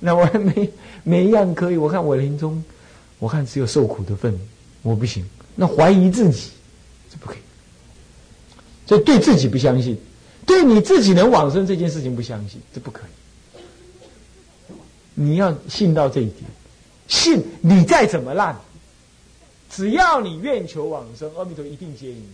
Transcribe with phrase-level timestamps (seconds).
[0.02, 0.70] 那我还没
[1.04, 2.64] 每一样可以，我看我临终，
[3.18, 4.34] 我看只有受苦的份，
[4.80, 5.24] 我不行。
[5.54, 6.50] 那怀疑自己，
[7.10, 7.38] 这不可以。
[8.86, 9.98] 这对自己不相信，
[10.46, 13.10] 对你自己能往生这件事情不相信，这不可以。
[15.14, 16.44] 你要信到这一点，
[17.06, 18.58] 信你再怎么烂，
[19.70, 22.28] 只要你愿求往生，阿弥陀一定接引你。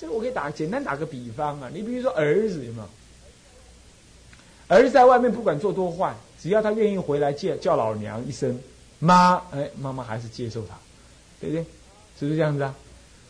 [0.00, 2.88] 这个我可以打简单打个比方啊，你比如说儿子有没有？
[4.68, 8.58] 儿子在外面不管做多坏，只要他愿意回来叫叫老娘一声
[8.98, 10.74] 妈，哎，妈妈还是接受他，
[11.40, 11.64] 对不对？
[12.18, 12.74] 是不是这样子啊？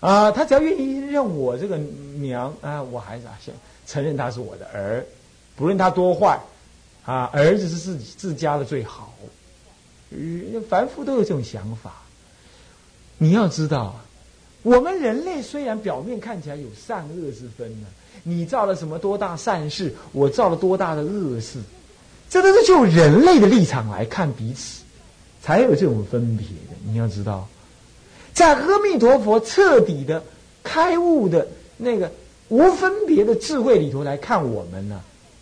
[0.01, 3.55] 啊，他只要愿意认我这个娘啊，我还是先
[3.87, 5.05] 承认他是我的儿，
[5.57, 6.41] 不论他多坏
[7.05, 9.15] 啊，儿子是自己自家的最好。
[10.69, 12.03] 凡夫都有这种想法，
[13.19, 14.05] 你要知道啊。
[14.63, 17.87] 我们人类虽然表面看起来有善恶之分呢，
[18.25, 21.61] 你造了什么多大善事，我造了多大的恶事，
[22.31, 24.83] 这都是就人类的立场来看彼此，
[25.43, 26.77] 才有这种分别的。
[26.85, 27.49] 你要知道，
[28.33, 30.23] 在阿弥陀佛彻底的
[30.63, 31.47] 开悟的
[31.77, 32.11] 那个
[32.49, 35.01] 无分别的智慧里头来看我们呢，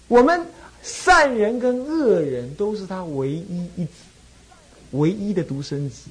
[0.09, 0.41] 我们
[0.83, 3.93] 善人跟恶人都是他唯一一子，
[4.93, 6.09] 唯一的独生子。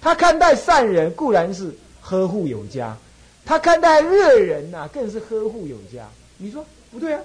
[0.00, 2.96] 他看待善人固然是呵护有加，
[3.44, 6.08] 他看待恶人呐，更是呵护有加。
[6.38, 7.20] 你说不对啊？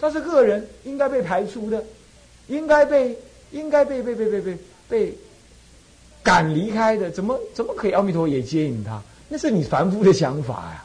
[0.00, 1.82] 他是恶人，应该被排除的，
[2.48, 3.18] 应该被
[3.50, 4.58] 应该被被被被被
[4.88, 5.14] 被
[6.22, 7.92] 赶离开的，怎么怎么可以？
[7.92, 10.84] 阿弥陀佛也接引他，那是你凡夫的想法呀。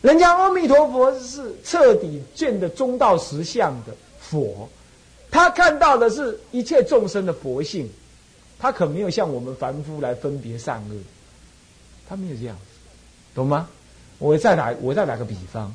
[0.00, 4.68] 人家阿弥陀佛是彻底见的中道实相的佛，
[5.30, 7.88] 他看到的是一切众生的佛性。
[8.58, 10.96] 他可没有像我们凡夫来分别善恶，
[12.08, 12.62] 他没有这样子，
[13.34, 13.68] 懂吗？
[14.18, 15.74] 我再打我再打个比方，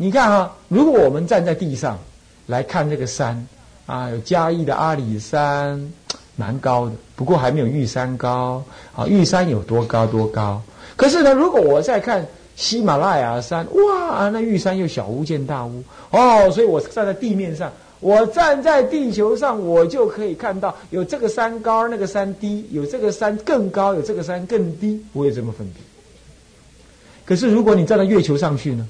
[0.00, 1.98] 你看哈，如果我们站在地上
[2.46, 3.48] 来看这个山
[3.84, 5.92] 啊，有嘉义的阿里山，
[6.36, 8.62] 蛮高的，不过还没有玉山高
[8.94, 9.08] 啊。
[9.08, 10.62] 玉山有多高多高？
[10.94, 12.24] 可是呢，如果我再看
[12.54, 17.72] 喜马拉雅山，哇，那玉山又小巫见大巫哦，所以我站在地面上。
[17.98, 25.82] 我站在地球上，我就可以看到有这个山高，那个山低，有这个山更高，有这个山更低，我也这么分别。
[27.24, 28.88] 可是如果你站到月球上去呢？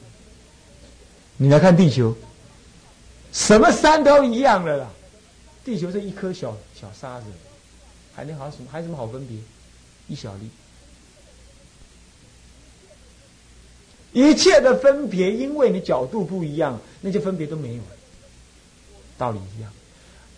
[1.40, 2.14] 你来看地球，
[3.32, 4.90] 什么山都一样的啦。
[5.64, 7.26] 地球是一颗小小沙子，
[8.12, 8.68] 还能好什么？
[8.70, 9.36] 还有什么好分别？
[10.08, 10.50] 一小粒。
[14.12, 17.88] 一切的分别，因为你角度不一样，那些分别都没有了。
[19.16, 19.70] 道理一样，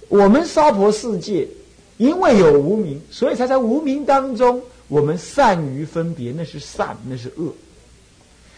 [0.08, 1.48] 我们娑婆世界，
[1.96, 7.54] 因为有无名，所以才在无名当中，我们善于分别，那是善，那是恶，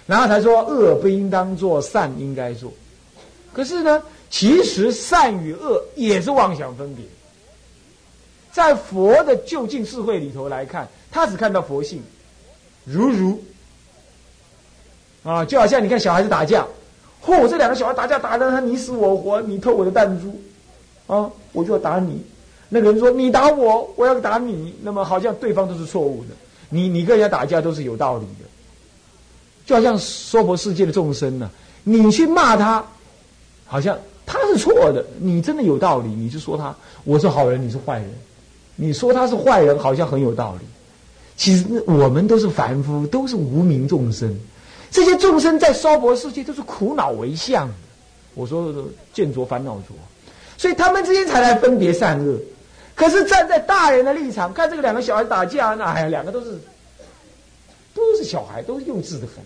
[0.07, 2.73] 然后才说恶不应当做，善应该做。
[3.53, 7.05] 可是呢，其实善与恶也是妄想分别。
[8.51, 12.03] 在佛的究竟智慧里头来看，他只看到佛性，
[12.85, 13.43] 如如
[15.23, 16.67] 啊，就好像你看小孩子打架。
[17.25, 17.47] 嚯！
[17.47, 20.35] 这两个小孩打架打的他你死我活，你偷我的弹珠，
[21.07, 22.21] 啊，我就要打你。
[22.69, 26.31] 那个人说你打我，我要打你，那么好像对方都是错误的。
[26.69, 28.45] 你你跟人家打架都是有道理的，
[29.65, 31.51] 就好像娑婆世界的众生呢，
[31.85, 32.85] 你去骂他，
[33.67, 36.75] 好像他是错的，你真的有道理，你就说他
[37.05, 38.13] 我是好人，你是坏人，
[38.77, 40.67] 你说他是坏人，好像很有道理。
[41.37, 44.39] 其实我们都是凡夫，都是无名众生。
[44.91, 47.75] 这些众生在娑婆世界都是苦恼为相的，
[48.35, 48.73] 我说
[49.13, 49.95] 见着烦恼着，
[50.59, 52.39] 所以他们之间才来分别善恶。
[52.95, 56.61] 可是站在大人的立场看这个两个小孩打架，那哎呀，两个都是
[57.95, 59.45] 都是小孩，都是幼稚的很。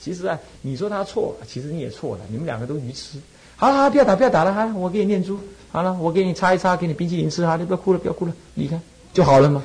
[0.00, 3.18] 其实啊，你说他错，其实你也错了，你们两个都愚痴。
[3.56, 5.38] 好了，好了，不要打，不要打了哈，我给你念珠。
[5.70, 8.78] 好了，我给你擦一擦，给你冰淇淋吃哈，你不要哭了，不要哭了，离开
[9.12, 9.64] 就好了吗？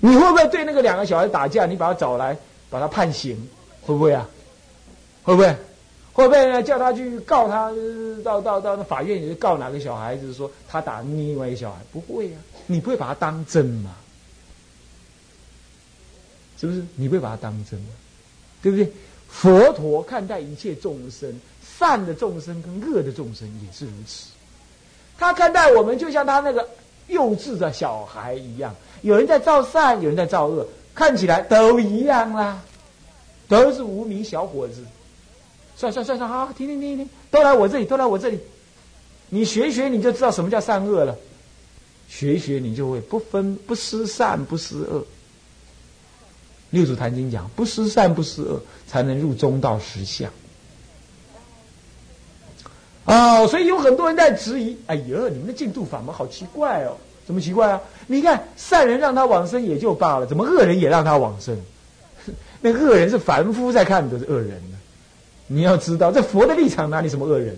[0.00, 2.36] 你会不会对那个两个小孩打架，你把他找来，
[2.68, 3.36] 把他判刑？
[3.82, 4.28] 会不会啊？
[5.22, 5.56] 会不会？
[6.12, 6.62] 会不会？
[6.62, 7.72] 叫他去告他，
[8.22, 11.78] 到到到那法院里告哪个小孩子说他打另外一个小孩？
[11.92, 12.36] 不会呀，
[12.66, 13.94] 你不会把他当真吗？
[16.60, 16.82] 是不是？
[16.96, 17.78] 你不会把它当真？
[18.62, 18.90] 对不对？
[19.28, 21.32] 佛陀看待一切众生，
[21.78, 24.30] 善的众生跟恶的众生也是如此。
[25.18, 26.66] 他看待我们就像他那个
[27.08, 32.62] 幼稚的小孩一样，有人在造善，有人在造恶，看起来都一样啦。
[33.48, 34.84] 都是无名小伙子，
[35.76, 38.38] 算算算算，好，停停停停，都来我这里，都来我这里。
[39.30, 41.16] 你学学，你就知道什么叫善恶了。
[42.08, 45.04] 学学，你就会不分不失善不失恶。
[46.70, 50.30] 六祖坛经讲，不失善不失恶，才能入中道实相。
[53.04, 57.80] 啊，所以有很多人在质疑：哎呀，你们的净土法门好奇怪哦，怎么奇怪啊？
[58.06, 61.58] 你看善人让他往生也就罢了，怎么恶人也让他往生？
[62.60, 64.78] 那恶人是凡夫在看的是恶人呢。
[65.46, 67.56] 你要知道，在佛的立场哪里什么恶人？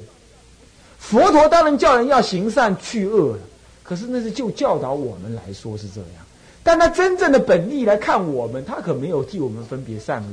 [1.01, 3.43] 佛陀当然叫人要行善去恶了，
[3.83, 6.25] 可是那是就教导我们来说是这样。
[6.63, 10.29] 但他真正的本意来看我们，他可没有替我们分别善恶，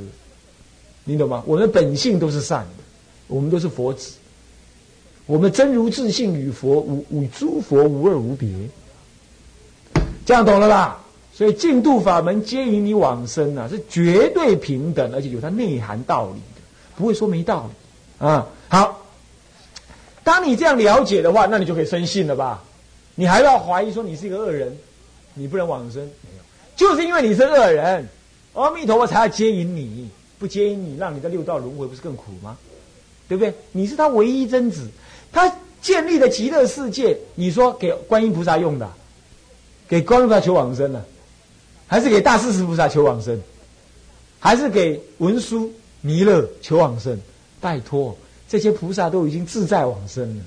[1.04, 1.42] 你懂吗？
[1.46, 2.84] 我们的本性都是善的，
[3.26, 4.12] 我们都是佛子，
[5.26, 8.48] 我们真如自性与佛无与诸佛无二无别，
[10.26, 11.04] 这样懂了吧？
[11.32, 16.60] 所以净度法门接引你往生啊，是绝对平等，而且有它内涵道理的，
[16.96, 18.48] 不会说没道理啊。
[18.68, 19.06] 好，
[20.24, 22.62] 当你这样了解的话，那你就可以深信了吧？
[23.14, 24.76] 你还要怀疑说你是一个恶人？
[25.38, 26.10] 你不能往生，
[26.74, 28.08] 就是因为你是恶人，
[28.54, 32.58] 阿弥陀佛才要接引你，不接引你，让你在六道轮回不是更苦吗？
[33.28, 33.54] 对不对？
[33.70, 34.88] 你是他唯一真子，
[35.30, 38.90] 他建立的极乐世界，你说给观音菩萨用的，
[39.88, 41.04] 给观音菩萨求往生的，
[41.86, 43.40] 还是给大势至菩萨求往生，
[44.40, 47.16] 还是给文殊弥勒求往生？
[47.60, 48.16] 拜托，
[48.48, 50.42] 这些菩萨都已经自在往生了，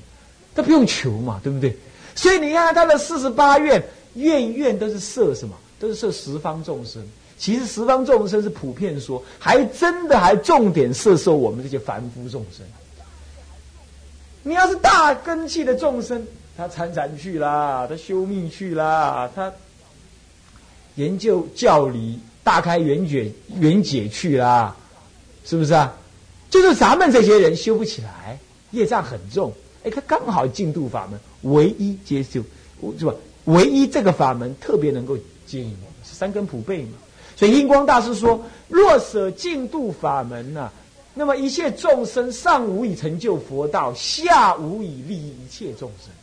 [0.54, 1.78] 他不用求嘛，对不对？
[2.14, 3.82] 所以你看他的四十八愿。
[4.16, 5.56] 愿愿都是摄什么？
[5.80, 7.04] 都是摄十方众生。
[7.38, 12.66] 其实十方众生是普遍说，还真的还重点摄受我们这些凡夫众生。
[14.44, 16.26] 你要是大根器的众生，
[16.56, 19.52] 他参禅去啦，他修密去啦，他
[20.96, 24.76] 研究教理、大开圆解、圆解去啦，
[25.44, 25.96] 是不是啊？
[26.50, 28.38] 就是咱们这些人修不起来，
[28.72, 29.52] 业障很重。
[29.84, 31.20] 哎，他刚好进度法门
[31.52, 32.40] 唯一接受，
[33.00, 33.14] 是吧？
[33.46, 35.18] 唯一这个法门特别能够
[35.48, 36.92] 接引我们，是三根普被嘛。
[37.36, 38.40] 所以印光大师说
[38.70, 40.72] ：“若舍净度法门呢，
[41.16, 46.14] 那么一切众生上无以成就佛道，下无以利益一切众生。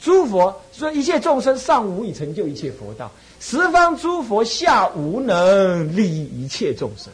[0.00, 7.12] 诸佛说一切众生上无以成就一切佛道，十方诸佛下无能利益一切众生。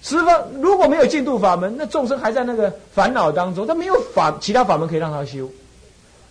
[0.00, 5.50] 十方如果没有净度法门，那众生还在那个烦恼当中，他没有法其他法门可以让他修。”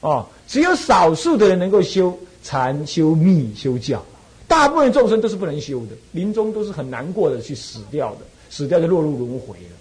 [0.06, 4.06] 哦，只有少数的人能够修禅、修密、修教，
[4.48, 8.20] 大部分众生都是不能修的，临终都是很难过的去死掉的，
[8.52, 9.76] 死掉就落入轮回了，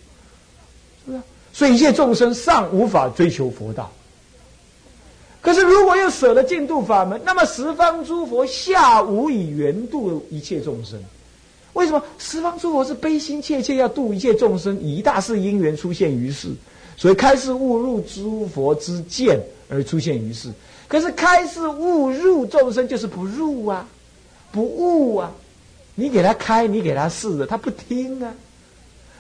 [1.05, 1.23] 是不是？
[1.53, 3.93] 所以一切众生尚无法追求佛道。
[5.43, 10.99] 可是如果又舍了净度法门，那么十方诸佛下无以缘度一切众生。
[11.75, 16.49] 为什么十方诸佛是悲心切切要度一切众生，以大事因缘出现于世，
[16.97, 19.39] 所以开示误入诸佛之见。
[19.75, 20.53] 而出现于世，
[20.87, 23.87] 可是开示误入众生就是不入啊，
[24.53, 25.33] 不悟啊，
[25.97, 28.33] 你给他开，你给他试的，他不听啊，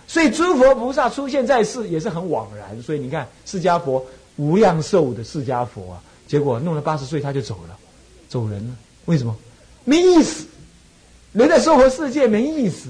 [0.06, 2.80] 所以诸佛菩萨出现在世也是很枉然。
[2.82, 4.04] 所以你看，释迦佛
[4.36, 7.76] 无量寿的释迦佛啊，结果弄了八十岁他就走了，
[8.28, 8.76] 走人了。
[9.06, 9.36] 为什么？
[9.84, 10.46] 没意思，
[11.32, 12.88] 人在娑婆世界没意思，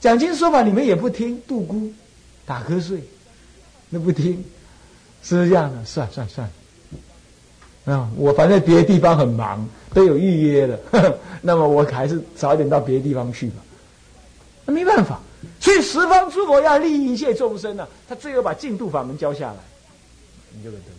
[0.00, 1.92] 讲经说法你们也不听，度孤
[2.46, 3.02] 打瞌睡，
[3.90, 4.44] 那不听，
[5.22, 5.84] 是不是这样的？
[5.84, 6.48] 算算算。
[7.86, 10.78] 啊，我反正别的地方很忙，都有预约了，
[11.40, 13.62] 那么我还是早一点到别的地方去吧。
[14.64, 15.20] 那没办法，
[15.60, 19.58] 所以十方诸佛要利益一切众生呢，他最后把净度法门教下来，
[20.50, 20.96] 你就能得度。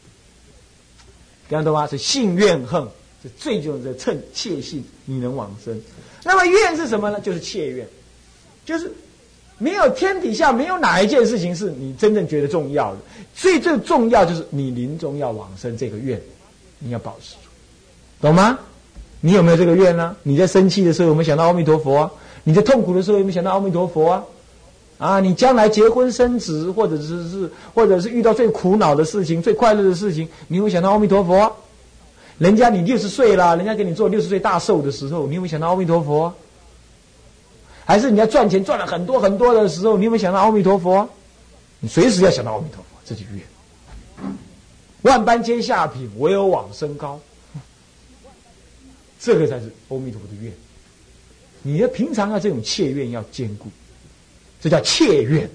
[1.49, 1.85] 这样懂吗？
[1.85, 2.81] 是信怨恨，
[3.21, 5.77] 是最重要的趁切信，你能往生。
[6.23, 7.19] 那么怨是什么呢？
[7.19, 7.85] 就是切怨，
[8.65, 8.89] 就是
[9.57, 12.99] 没有天底下没有哪一件事情是你真正觉得重要的，
[13.35, 16.17] 最最重要就是你临终要往生这个愿。
[16.79, 17.49] 你要保持住，
[18.21, 18.59] 懂吗？
[19.19, 20.15] 你有没有这个愿呢？
[20.23, 22.11] 你在生气的时候有没有想到阿弥陀佛啊？
[22.43, 24.23] 你在痛苦的时候有没有想到阿弥陀佛啊？
[24.99, 31.55] 啊，你将来结婚生子，或者是是，或者是遇到最苦恼的事情、最快乐的事情，你会想到阿弥陀佛？
[32.37, 36.33] 人家你六十岁了，人家给你做六十岁大寿的时候，你有没有想到阿弥陀佛？
[37.85, 41.09] 还是你要赚钱赚了很多很多的时候，你有没有想到阿弥陀佛？
[41.79, 43.41] 你随时要想到阿弥陀佛，这就愿。
[45.04, 47.19] 万般皆下品，唯有往生高。
[49.19, 50.54] 这个才是阿弥陀佛的愿。
[51.63, 53.68] 你的平常啊，这种切愿要兼顾，
[54.61, 55.49] 这叫切愿，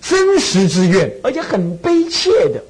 [0.00, 2.62] 真实之愿，而且很悲切的，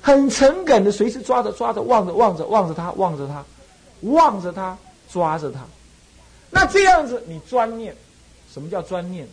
[0.00, 3.44] 很诚恳的，随时抓着抓着，望着望着望着他，望着他，
[4.02, 4.78] 望着他，
[5.10, 5.66] 抓着他。
[6.50, 7.96] 那这样子，你专念，
[8.52, 9.26] 什么叫专念？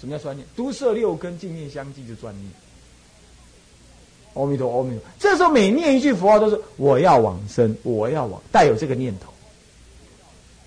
[0.00, 0.46] 什么叫专念？
[0.54, 2.50] 都摄六根，净念相继，就专念。
[4.36, 5.00] 阿弥陀，阿弥陀。
[5.18, 9.32] 这时候每念一句佛号都是我要往生，我要往，带有这个念头。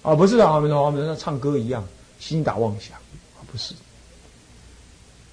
[0.01, 1.87] 啊，不是的阿弥陀，阿弥陀像唱歌一样，
[2.19, 2.97] 心打妄想，
[3.51, 3.73] 不是。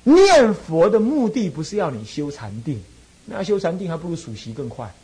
[0.05, 2.81] 念佛的目的不是要你修禅定，
[3.25, 4.95] 那修禅定还不如数息更快，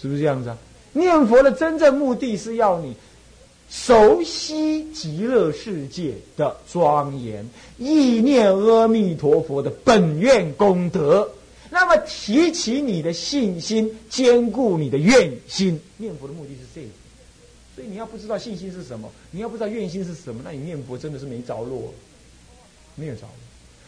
[0.00, 0.58] 是不是这样子啊？
[0.92, 2.96] 念佛的真正目的是要你
[3.68, 11.30] 熟悉极乐世界的庄严，意念阿弥陀佛的本愿功德。
[11.70, 15.80] 那么提起你的信心，兼顾你的愿心。
[15.96, 16.88] 念佛的目的是这个，
[17.74, 21.92] 所以你要不知道信心是什么，你要不知道愿心是什么，那你念佛真的是没着落，
[22.94, 23.30] 没有着落。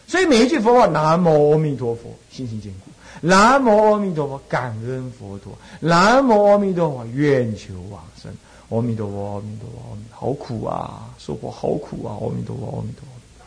[0.07, 2.89] 所以每一句佛话，南无阿弥陀佛，心心坚固；
[3.21, 8.31] 南无阿弥陀佛，感恩佛陀；南无阿弥陀佛，愿求往生。
[8.69, 11.13] 阿弥陀佛，阿弥陀佛，好苦啊！
[11.19, 12.17] 娑婆好苦啊！
[12.21, 13.45] 阿弥陀佛，阿弥陀佛，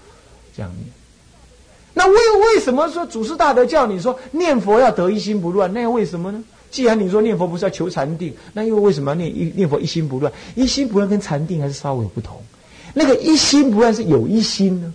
[0.56, 1.01] 这样念。
[1.94, 5.72] 那为为什么说祖师大德叫你说念佛要得一心不乱？
[5.72, 6.42] 那又为什么呢？
[6.70, 10.32] 既然你说念佛不是要求禅定，那又为什么要念一念佛一心不乱？
[10.54, 12.42] 一心不乱跟禅定还是稍微有不同。
[12.94, 14.92] 那个一心不乱是有一心呢。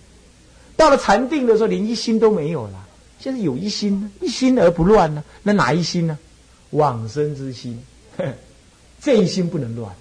[0.75, 2.87] 到了禅定的时候，连一心都没有了。
[3.19, 5.23] 现在有一心呢，一心而不乱呢。
[5.43, 6.17] 那哪一心呢？
[6.71, 7.79] 往生之心，
[9.01, 9.91] 这一心不能乱。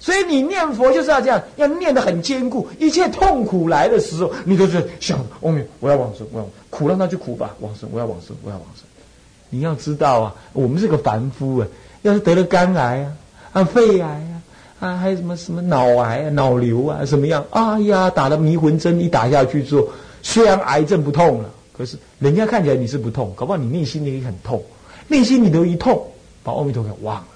[0.00, 2.66] 所以你念佛就是要这样，要念得很坚固。
[2.78, 8.84] 一切痛苦来的时候，你都是想：阿弥，我要往生，我要苦让他去苦吧，往生，我要往生，我要往生。
[9.50, 11.66] 你要知道啊，我们是个凡夫啊，
[12.02, 13.12] 要是得了肝癌啊、
[13.52, 14.34] 啊肺癌啊。
[14.80, 17.44] 啊，还有什么什么脑癌啊、脑瘤啊，什么样？
[17.50, 19.88] 哎呀，打了迷魂针一打下去之后，
[20.22, 24.62] 虽然癌症不痛了，可是人家看起来你是不痛，搞不好你内心里很痛，
[25.08, 26.00] 内心里头一痛，
[26.44, 27.26] 把阿弥陀佛忘了。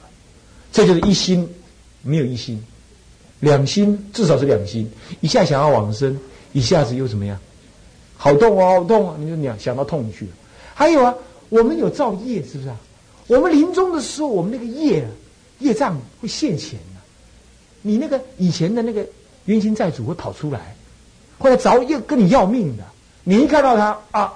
[0.71, 1.49] 这就是一心
[2.03, 2.63] 没有一心，
[3.41, 4.91] 两心至少是两心，
[5.21, 6.19] 一下想要往生，
[6.53, 7.39] 一下子又怎么样？
[8.17, 9.17] 好痛啊，好痛啊！
[9.19, 10.31] 你就想想到痛去了。
[10.75, 11.15] 还有啊，
[11.49, 12.77] 我们有造业，是不是啊？
[13.27, 15.05] 我们临终的时候，我们那个业
[15.59, 17.01] 业障会现前的。
[17.83, 19.05] 你那个以前的那个
[19.47, 20.77] 冤亲债主会跑出来，
[21.39, 22.85] 后来找要跟你要命的，
[23.25, 24.33] 你一看到他啊，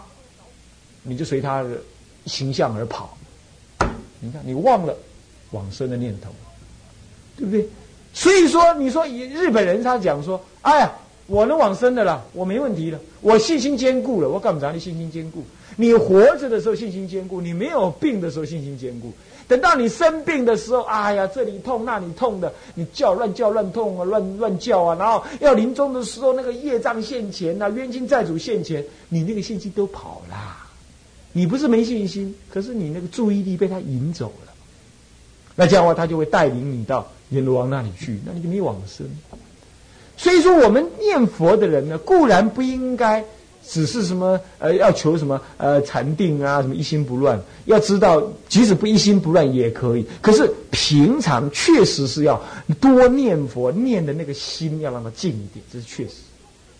[1.02, 1.70] 你就随他的
[2.26, 3.16] 形象而跑。
[4.18, 4.96] 你看，你忘了
[5.52, 6.30] 往生的念头，
[7.37, 7.69] 对不对？
[8.14, 10.93] 所以说，你说以日本人他讲说，哎呀，
[11.26, 14.73] 我能往生的了，我没问题了，我信心坚固了，我干嘛？
[14.73, 15.45] 你信心坚固？
[15.76, 19.12] 你活着的时候信心坚固，你没有病的时候信心坚固。
[19.47, 30.66] 等到你生病的时候，哎呀，这里痛那里痛的，你叫乱叫乱痛啊，乱乱叫啊，然后要临终的时候，那个业障现前呐，冤亲债主现前，你那个信心都跑啦。
[31.33, 34.52] 你不是没信心，可是你那个注意力被他引走了。
[35.55, 39.06] 那这样的话，他就会带领你到阎罗王那里去，那你就没往生。
[40.16, 43.25] 所以说，我们念佛的人呢，固然不应该。
[43.68, 47.37] 只是什么呃，要求什么呃禅定啊，什么一心不乱。
[47.64, 50.06] 要知道，即使不一心不乱也可以。
[50.23, 52.40] 可是平常确实是要
[52.80, 56.14] 多念佛，念的那个心要让它静一点，这是确实。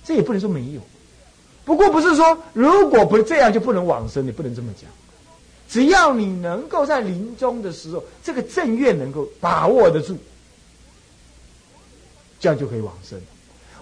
[0.05, 0.81] 这也不能说没有。
[1.65, 4.89] 不过不是说如果不这样就不能往生，你不能这么讲。
[5.69, 10.17] 只要你能够在临终的时候，这个正愿能够把握得住，
[12.39, 13.21] 这样就可以往生。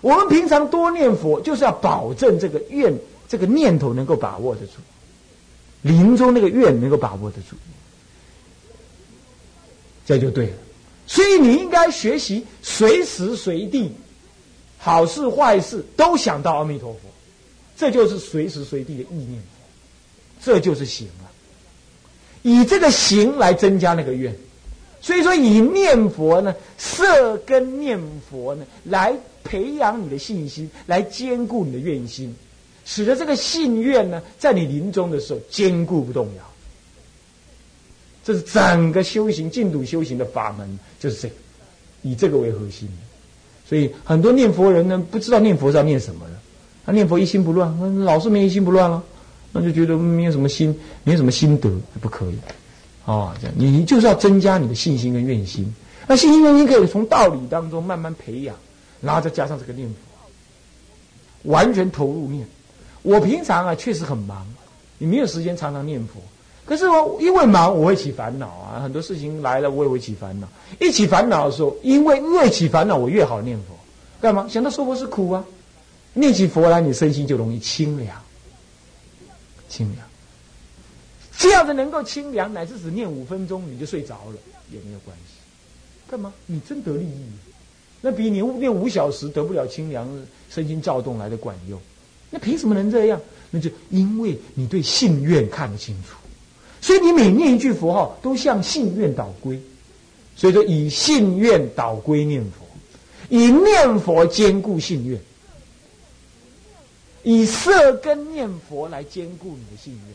[0.01, 2.95] 我们平常多念佛，就是要保证这个愿、
[3.29, 4.73] 这个念头能够把握得住，
[5.83, 7.57] 临终那个愿能够把握得住，
[10.05, 10.53] 这就对了。
[11.07, 13.93] 所以你应该学习随时随地，
[14.79, 17.01] 好事坏事都想到阿弥陀佛，
[17.77, 19.43] 这就是随时随地的意念，
[20.43, 21.31] 这就是行了。
[22.43, 24.35] 以这个行来增加那个愿，
[25.05, 29.15] 所以说以念佛呢，色根念佛呢来。
[29.47, 32.35] 培养你的信心，来兼顾你的愿心，
[32.87, 36.43] 使得这个信愿呢，在你临终的时候坚固不动摇。
[38.25, 41.35] 这是整个修行净土修行的法门，就是这个，
[42.01, 42.89] 以这个为核心。
[43.69, 46.33] 所以很多念佛人呢，不知道念佛是要念什么的，
[46.87, 49.05] 他念佛一心不乱，老是没一心不乱了，
[49.53, 51.71] 那就觉得没有什么心，没有什么心得，
[52.01, 52.39] 不可以。
[53.05, 55.75] 哦，这样你就是要增加你的信心跟愿心。
[56.07, 58.55] 那信心愿心可以从道理当中慢慢培养。
[59.01, 59.95] 然后再加上这个念佛，
[61.51, 62.47] 完全投入念。
[63.03, 64.47] 我平常啊确实很忙，
[64.97, 66.23] 你没有时间常常念佛。
[66.65, 70.49] 可是我因为忙，我会起烦恼啊，很多事情来了，我也会起烦恼。
[70.81, 73.77] 一起烦恼的时候，因为越起烦恼，我越好念佛。
[74.23, 74.47] 干嘛？
[74.49, 75.45] 想到娑婆是苦啊，
[76.15, 78.17] 念起佛来，你身心就容易清凉，
[79.69, 80.04] 清凉。
[81.45, 84.37] 这样子能够清凉，乃至只念五分钟你就睡着了，
[84.73, 85.35] 也没有关系。
[86.11, 86.33] 干嘛？
[86.47, 87.27] 你真得利益。
[88.01, 90.09] 那比你念五小时得不了清凉、
[90.49, 91.79] 身心躁动来的管用，
[92.31, 93.21] 那凭什么能这样？
[93.51, 96.17] 那就因为你对信愿看得清楚，
[96.81, 99.61] 所以你每念一句佛号都向信愿导归，
[100.35, 102.67] 所以说以信愿导归念佛，
[103.29, 105.21] 以念佛兼顾信愿。
[107.23, 110.15] 以色根念佛来兼顾你的信愿，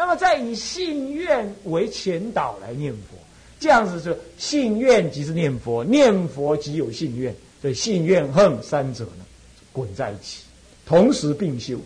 [0.00, 3.18] 那么再以信愿为前导来念佛，
[3.60, 9.26] 这样子是信愿即是念佛，念佛即有信愿，所以信愿恨三者呢
[9.74, 10.44] 滚在一起，
[10.86, 11.76] 同时并修，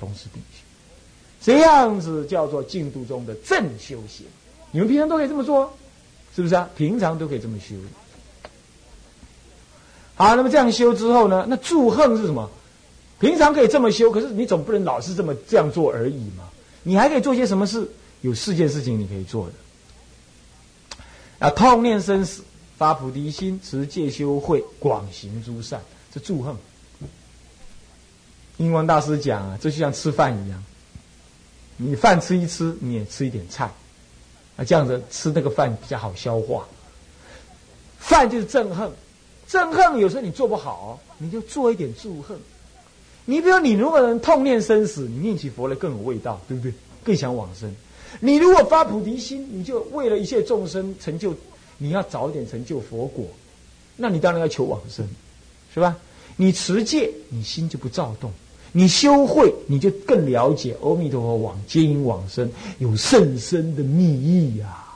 [0.00, 0.58] 同时并修，
[1.40, 4.26] 这样子叫做净土中的正修行。
[4.72, 5.72] 你们平常都可以这么做，
[6.34, 6.68] 是不是啊？
[6.76, 7.76] 平常都可以这么修。
[10.16, 11.46] 好，那么这样修之后呢？
[11.48, 12.50] 那助恨是什么？
[13.20, 16.47] 平常可以这么修，可是你总不能老是这么这样做而已嘛。
[16.88, 17.86] 你还可以做些什么事？
[18.22, 19.52] 有四件事情你可以做的。
[21.38, 22.42] 啊，痛念生死，
[22.78, 26.56] 发菩提心，持戒修慧，广行诸善，这助恨。
[28.56, 30.64] 英王大师讲啊，这就像吃饭一样，
[31.76, 33.70] 你饭吃一吃，你也吃一点菜，
[34.56, 36.66] 啊，这样子吃那个饭比较好消化。
[37.98, 38.90] 饭就是憎恨，
[39.46, 42.40] 憎恨有时候你做不好，你就做一点助恨。
[43.30, 46.72] 你比如你如果能痛念生死，你念起佛来更有味道，对不对？
[47.04, 47.70] 更想往生。
[48.20, 51.34] 你如果发菩提心，你就为了一切众生成就，
[51.76, 53.26] 你要早点成就佛果，
[53.98, 55.06] 那你当然要求往生，
[55.74, 55.94] 是吧？
[56.36, 58.30] 你持戒，你心就不躁动；
[58.72, 64.86] 你修慧，你就更了解阿弥陀佛往接引往生有甚深的密意呀。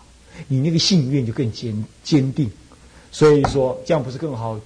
[0.49, 2.51] 你那个信愿就更坚坚定。
[3.11, 4.59] 所以说，这样不是更好？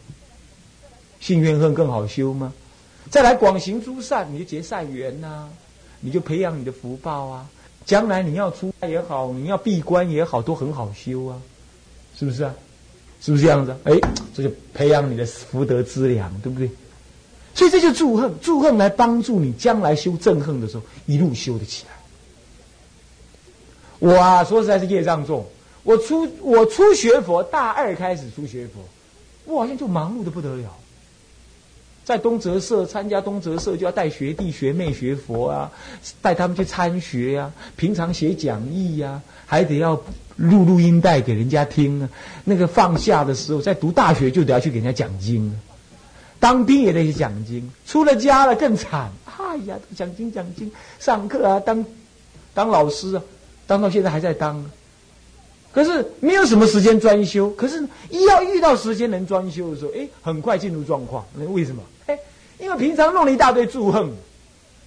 [1.18, 2.52] 信愿恨更好修吗？
[3.10, 5.48] 再来广行诸善，你就结善缘呐，
[6.00, 7.48] 你就培养你的福报啊。
[7.84, 11.40] 将来你要出家也好，你要闭关也好，都很好修啊，
[12.18, 12.54] 是不是啊？
[13.20, 13.76] 是不是这样子？
[13.84, 13.96] 哎，
[14.34, 16.68] 这就培养你的福德资粮，对不对？
[17.54, 21.92] 所以这就祝恨，祝恨来帮助你将来修憎恨的时候，一路修得起来。
[24.00, 25.46] 我啊，说实在是业障重。
[25.84, 28.80] 我初我初学佛，大二开始初学佛，
[29.44, 30.76] 我好像就忙碌的不得了。
[32.06, 35.72] 在东泽社参加东泽社，就要带学弟学妹学佛啊，
[36.22, 37.50] 带他们去参学呀。
[37.74, 40.00] 平常写讲义呀，还得要
[40.36, 42.08] 录录音带给人家听啊。
[42.44, 45.52] 那个放下的时候，在读大学就得要去给人家讲经，
[46.38, 47.68] 当兵也得去讲经。
[47.84, 51.84] 出了家了更惨，哎呀，讲经讲经，上课啊，当
[52.54, 53.22] 当老师啊，
[53.66, 54.64] 当到现在还在当。
[55.72, 61.26] 可是没有什么时间专修，可是一要遇到时间能专修的时候，哎，很快进入状况。
[61.34, 61.82] 那为什么？
[62.58, 64.10] 因为平常弄了一大堆祝恨，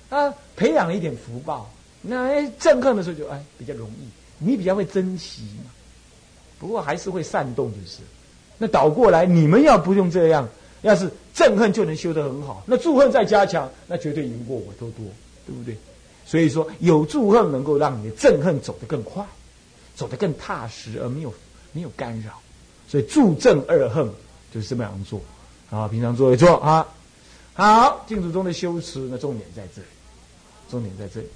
[0.09, 1.69] 啊，培养了一点福报，
[2.01, 5.71] 那憎恨的时候就哎比较容易，你比较会珍惜嘛。
[6.59, 7.99] 不过还是会煽动，就是。
[8.57, 10.47] 那倒过来，你们要不用这样，
[10.81, 15.05] 要是憎恨就能修得很好，那祝恨再加强，那绝对赢过我多多，
[15.45, 15.77] 对不对？
[16.25, 19.25] 所以说，有祝恨能够让你的憎恨走得更快。
[19.95, 21.33] 走得更踏实，而没有
[21.73, 22.31] 没有干扰，
[22.87, 24.09] 所以助正二恨
[24.49, 25.19] 就是这么样做
[25.69, 25.89] 啊。
[25.89, 26.87] 平常做一做啊，
[27.59, 29.87] 好，净土中的修持，那重点在这里，
[30.71, 31.27] 重点在这里。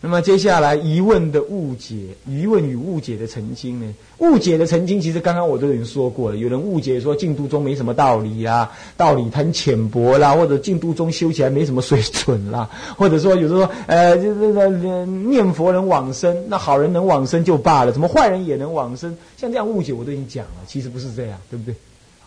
[0.00, 3.94] 那么接下来疑问的误解，疑问与误解的澄清呢？
[4.18, 6.36] 误解的澄清，其实刚刚我都已经说过了。
[6.36, 19.10] 有人误解说净土中没什么道理啊，道理很浅薄啦，或者净土中修起来没什么水准啦， 或者说有时候呃，就是念佛能往生，那好人能往生就罢了，怎么坏人也能往生？
[19.36, 21.74] 像这样误解我都已经讲了，其实不是这样，对不对？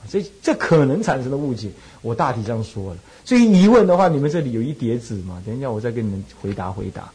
[0.07, 1.69] 所以这可能产生的误解，
[2.01, 2.99] 我大体上说了。
[3.25, 5.41] 所以疑问的话，你们这里有一叠纸嘛？
[5.45, 7.09] 等一下我再跟你们回答回答。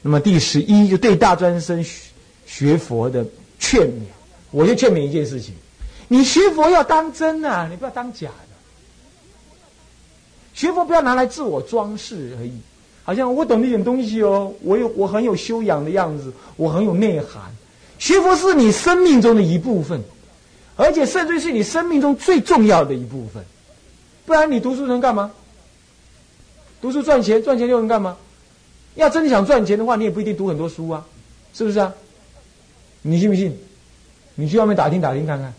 [0.00, 2.10] 那么第十一就对大专生学
[2.46, 3.24] 学佛的
[3.60, 4.02] 劝勉，
[4.50, 5.54] 我就劝勉一件事情：
[6.08, 8.52] 你学佛要当真啊，你不要当假的。
[10.54, 12.52] 学佛不要拿来自我装饰而已，
[13.04, 17.42] 好像我懂一点东西哦，我有我很有修养的样子，我很有内涵。
[17.98, 20.02] 学佛是你生命中的一部分，
[20.76, 23.44] 而且甚至是你生命中最重要的一部分。
[24.24, 25.32] 不然你读书能干嘛？
[26.80, 28.16] 读书赚钱，赚钱又能干嘛？
[28.94, 31.06] 要真的想赚钱的话，你也不一定读很多书啊，
[31.54, 31.94] 是不是啊？
[33.02, 33.56] 你信不信？
[34.34, 35.52] 你去外面打听打听看看。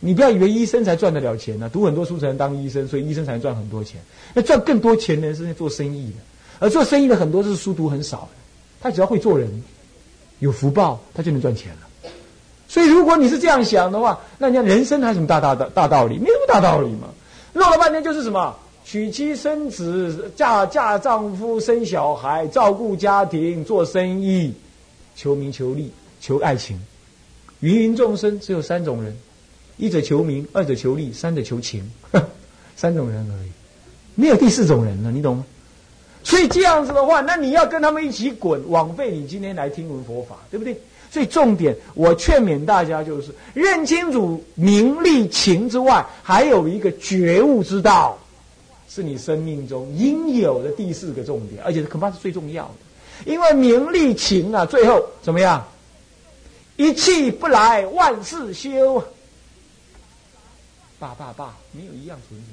[0.00, 4.00] 你不要以为医生才赚得了钱呢，读很多书才能当医生，所以医生才能赚很多钱。
[4.34, 6.16] 那赚更多钱的人是在做生意的，
[6.58, 8.28] 而做生意的很多是书读很少的，
[8.80, 9.62] 他只要会做人，
[10.40, 11.88] 有福报，他就能赚钱了。
[12.72, 16.16] 所以如果你是这样想的话，那你看人生还有什么大大的大道理？
[16.16, 17.08] 没什么大道理嘛。
[17.52, 18.56] 闹了半天就是什么？
[18.82, 24.54] 娶妻生子，嫁嫁丈夫，生小孩，照顾家庭，做生意，
[25.14, 26.80] 求名求利，求爱情。
[27.60, 29.14] 芸芸众生只有三种人：
[29.76, 31.86] 一者求名，二者求利，三者求情。
[32.74, 33.50] 三种人而已，
[34.14, 35.44] 没有第四种人了，你懂吗？
[36.24, 40.80] 所以这样子的话，那你要跟他们一起滚，枉费你今天来听闻佛法，对不对？
[41.12, 48.18] 最重点，我劝勉大家就是认清楚名利情之外，还有一个觉悟之道。
[48.88, 53.30] 是你生命中应有的第四个重点，而且恐怕是最重要的。
[53.30, 55.62] 因为名利情啊，最后怎么样？
[56.76, 59.04] 一气不来，万事休。
[60.98, 62.46] 爸爸爸，没有一样存着。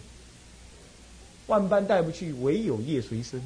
[1.48, 3.41] 万般带不去，唯有业随身。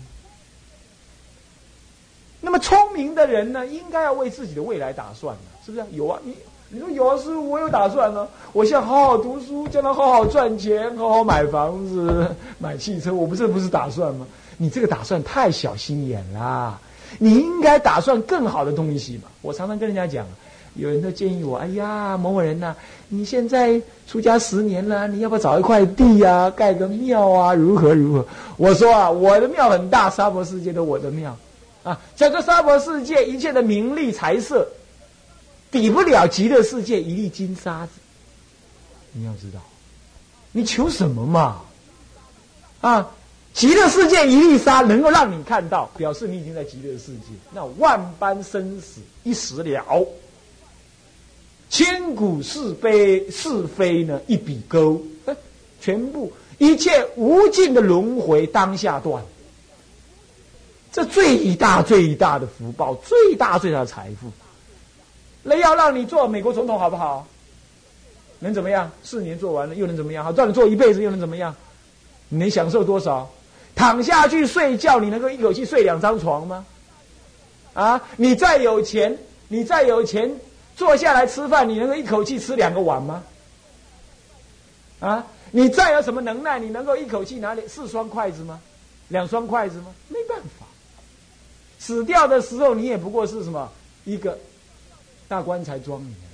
[2.46, 5.34] 那么聪明的人呢，应该要为自己的未来打算
[5.66, 5.86] 是不是？
[5.92, 6.36] 有啊，你
[6.68, 8.28] 你说有啊，师傅，我有打算呢。
[8.52, 14.28] 我现在好好读书，将来好好赚钱，好好买房子、买汽车，我不是不是打算吗？
[14.58, 16.78] 你这个打算太小心眼啦！
[17.18, 19.30] 你应该打算更好的东西嘛。
[19.42, 20.26] 我常常跟人家讲，
[20.76, 22.76] 有人都建议我，哎呀，某某人呐，
[23.08, 27.54] 你现在出家十年了，你要不要找一块地呀，盖个庙啊？
[27.54, 28.26] 如何如何？
[28.58, 31.34] 我说啊，我的庙很大，沙婆世界的我的庙。
[31.84, 34.68] 啊，整个娑婆世界一切的名利财色，
[35.70, 37.92] 抵不了极乐世界一粒金沙子。
[39.12, 39.60] 你要知道，
[40.52, 41.62] 你求什么嘛？
[42.82, 43.12] 啊，
[43.54, 47.34] 极乐世界一粒沙能够让你看到，表示你已经在极乐世界。
[47.52, 50.08] 那万般生死一死了，
[51.70, 55.02] 千古是非是非呢一笔勾，
[55.82, 59.24] 全部一切无尽的轮回当下断。
[60.94, 64.32] 这最大最大的福报，最大最大的财富。
[65.42, 67.28] 那要让你做美国总统好不好？
[68.40, 68.92] 能怎么样？
[69.04, 70.24] 四年做完了又能怎么样？
[70.24, 71.56] 好，让你做一辈子又能怎么样？
[72.30, 73.28] 你能享受多少？
[73.76, 76.64] 躺下去睡觉，你能够一口气睡两张床吗？
[77.74, 80.32] 啊，你再有钱，你再有钱，
[80.76, 83.24] 坐下来吃饭，你能够一口气吃两个碗吗？
[85.00, 88.60] 啊，你再有什么能耐，你能够一口气拿四双筷子吗？
[89.08, 89.88] 两双筷子吗？
[90.08, 90.63] 没办法。
[91.86, 93.70] 死掉的时候，你也不过是什么
[94.06, 94.40] 一个
[95.28, 96.28] 大棺材装你而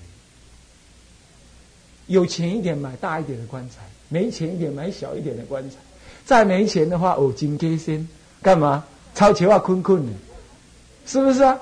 [2.12, 2.13] 已。
[2.13, 3.77] 有钱一点买大一点的棺材，
[4.09, 5.77] 没钱一点买小一点的棺材。
[6.23, 8.07] 再没钱的话，哦，金给先
[8.43, 8.85] 干嘛？
[9.15, 10.13] 超前话困困的，
[11.07, 11.59] 是不是啊？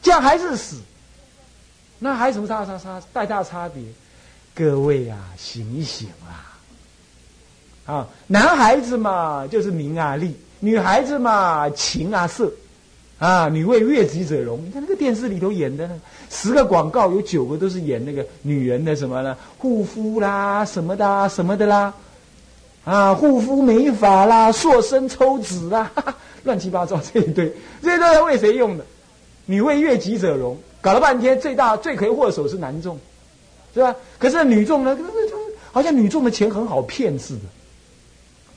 [0.00, 0.76] 这样还是死，
[1.98, 3.82] 那还什么大差差大大差别？
[4.54, 6.54] 各位啊，醒一醒啊！
[7.92, 10.36] 啊，男孩子嘛，就是名啊利。
[10.60, 12.52] 女孩子嘛，情啊色，
[13.18, 14.62] 啊，女为悦己者容。
[14.64, 19.36] 你看那个电视里头演的呢，十个广告有九个都是演那个女人的什么呢？
[19.58, 21.94] 护肤啦，什么的，什么的啦，
[22.84, 25.90] 啊，护肤美发啦，塑身抽脂啦，
[26.44, 27.50] 乱七八糟这一堆，
[27.82, 28.84] 这些都是为谁用的？
[29.46, 32.98] 女为悦己者容，搞了半天，最大罪魁祸首是男众，
[33.72, 33.96] 是吧？
[34.18, 34.96] 可是女众呢，
[35.72, 37.40] 好像女众的钱很好骗似的。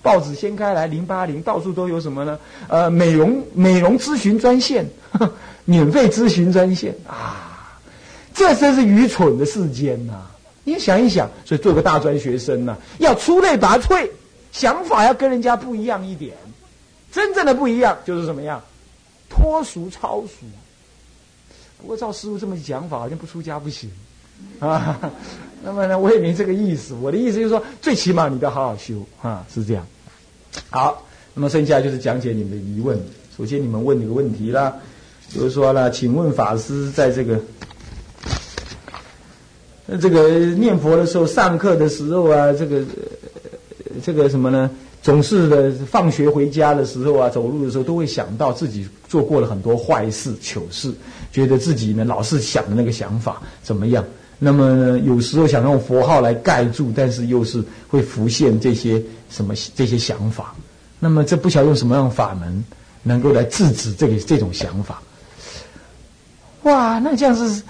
[0.04, 2.38] 报纸掀开来，零八零到处都有什么呢？
[2.68, 4.86] 呃，美容美容咨询专线，
[5.66, 7.80] 免费咨询专线啊！
[8.34, 10.14] 这真是愚蠢的世间呐！
[10.66, 14.10] 你想一想，所以做个大专学生呢，要出类拔萃，
[14.52, 16.34] 想法要跟人家不一样一点。
[17.12, 18.62] 真正的不一样就是什么样？
[19.30, 20.46] 脱俗超俗。
[21.82, 23.90] 不过照师傅这么讲法，好像不出家不行
[24.60, 25.00] 啊。
[25.64, 26.94] 那么呢，我也没这个意思。
[26.96, 29.86] 我的意思就是说，最起码你得好好修啊，是这样。
[30.70, 33.00] 好，那么剩下就是讲解你们的疑问。
[33.38, 34.74] 首先，你们问这个问题啦，
[35.30, 37.40] 就是说呢，请问法师在这个
[40.00, 42.82] 这个念佛的时候，上课的时候啊，这个
[44.04, 44.70] 这个什么呢？
[45.02, 50.94] 总是的，放学回家的时候啊，走路的时候，都会想到自己做过了很多坏事、糗事，
[51.32, 54.06] 觉得自己呢老是想的那个想法怎么样？
[54.44, 59.02] 那么有时候想用佛号来盖住，但是又是会浮现这些。
[59.30, 60.54] 什么这些想法？
[61.00, 62.64] 那么这不晓得用什么样法门
[63.02, 65.02] 能够来制止这个这种想法？
[66.62, 67.64] 哇，那这样是，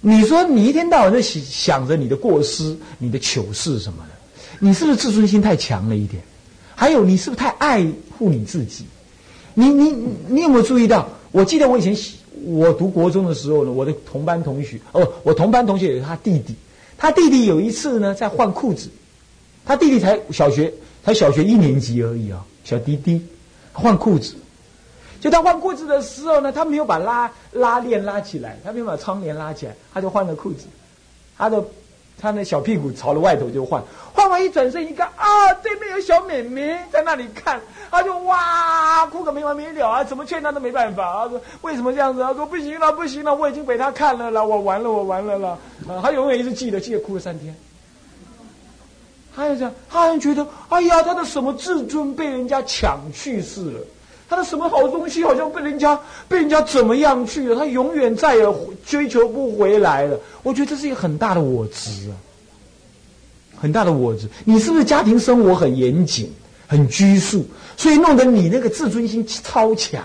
[0.00, 4.14] 你说你一天到晚在想想着你的过失、你的糗事什么的，
[4.58, 6.22] 你是不是自尊心太强了一点？
[6.74, 8.86] 还有，你是不是太爱护你自己？
[9.52, 9.94] 你你
[10.26, 11.06] 你有没有注意到？
[11.32, 11.94] 我记得我以前
[12.44, 16.54] 我读国中的时候呢，我的同班同学哦，我同班同学有他弟弟，
[16.96, 18.88] 他弟弟有一次呢在换裤子，
[19.64, 20.72] 他弟弟才小学。
[21.02, 23.26] 才小学一年级而已啊，小弟弟。
[23.72, 24.34] 换裤子，
[25.18, 30.66] 就他换裤子的时候呢，他没有把拉拉链拉起来，他没有把窗帘拉起来，他就换了裤子，
[31.38, 31.64] 他的
[32.20, 42.22] 他那小屁股朝着外头就换，换完一转身一看啊，对面有小妹妹在那里看，他就哇哭个没完没了啊，怎么劝他都没办法，他说为什么这样子？
[42.22, 45.48] 他说不行了不行了，我已经被他看了了，我完了我完了了，
[45.88, 47.54] 啊，他永远一直记得记得哭了三天。
[49.34, 53.80] 他就这样，他好像觉得，哎呀，他的什么自尊被人家抢去似了，
[54.30, 58.46] 他的什么好东西好像被人家被人家怎么样去了，他永远再也
[58.86, 60.16] 追求不回来了。
[60.44, 62.14] 我觉得这是一个很大的我执啊，
[63.60, 64.28] 很大的我执。
[64.44, 66.32] 你是不是家庭生活很严谨，
[66.68, 67.44] 很拘束，
[67.76, 70.04] 所以弄得你那个自尊心超强。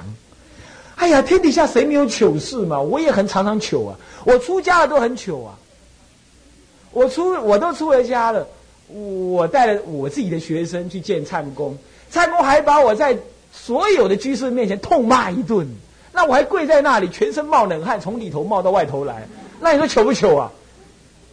[0.95, 2.81] 哎呀，天底下谁没有糗事嘛？
[2.81, 5.53] 我也很常常糗啊，我出家了都很糗啊。
[6.91, 8.47] 我出我都出了家了，
[8.88, 11.77] 我带了我自己的学生去见忏公，
[12.11, 13.15] 忏公还把我在
[13.55, 15.67] 所有的居士面前痛骂一顿，
[16.13, 19.27] 那我还跪在那里，全身冒冷汗，从里头冒到外头来。
[19.59, 20.51] 那你说糗不糗啊？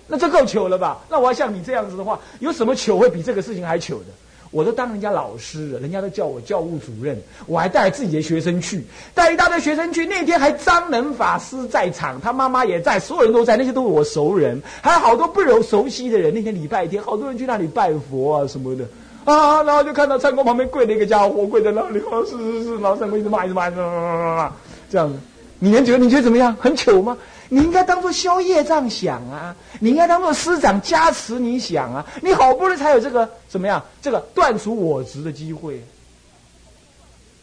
[0.06, 1.00] 那这够糗了吧？
[1.10, 4.06] 那我要像你这样子的话，有什么糗会比这个事情还糗的？
[4.50, 10.04] 我都当人家老师了，人家都叫我教务主任，我还带自己的学生去，带一大堆学生去。
[10.04, 16.34] 那天还张能法师在场，他妈妈也在，所有人都在，那些都是我熟人，还有好多不熟熟悉的人。
[16.34, 18.84] 那天礼拜天，好多人去那里拜佛啊什么的
[19.24, 24.52] 啊，然后就看到参公旁边跪了一个家伙，跪在那里，啊是是是，然后参公一直骂一直骂，骂骂骂，
[24.90, 25.18] 这样子，
[25.58, 26.54] 你能觉得你觉得怎么样？
[26.60, 27.16] 很糗吗？
[27.48, 29.54] 你应该当做消业障想啊！
[29.78, 32.06] 你应该当做师长加持你想啊！
[32.22, 33.84] 你好不容易才有这个怎么样？
[34.00, 35.84] 这个断除我执的机会，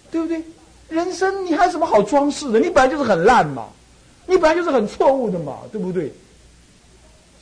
[0.10, 0.42] 对不对？
[0.90, 2.60] 人生你还有什么好装饰的？
[2.60, 3.68] 你本来就是很烂嘛，
[4.26, 6.12] 你本来就是很错误的嘛，对不对？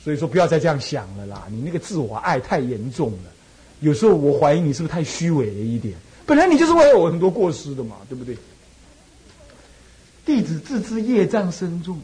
[0.04, 1.44] 所以说不要再这样想了啦！
[1.50, 3.30] 你那个自我爱太严重了，
[3.80, 5.94] 有时候我怀疑你是不是太虚伪了一点？
[6.26, 8.36] 本来你就是会有很多过失的嘛，对不对？
[10.26, 11.98] 弟子自知业障深重。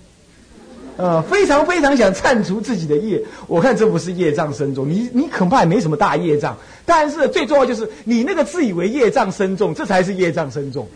[0.97, 6.57] 呃，非常非常想铲除自己的业，我看这不是业障深重，你你恐怕也没什么大业障，
[6.87, 10.87] 但是最重要就是你那个自以为业障深重，这才是业障深重，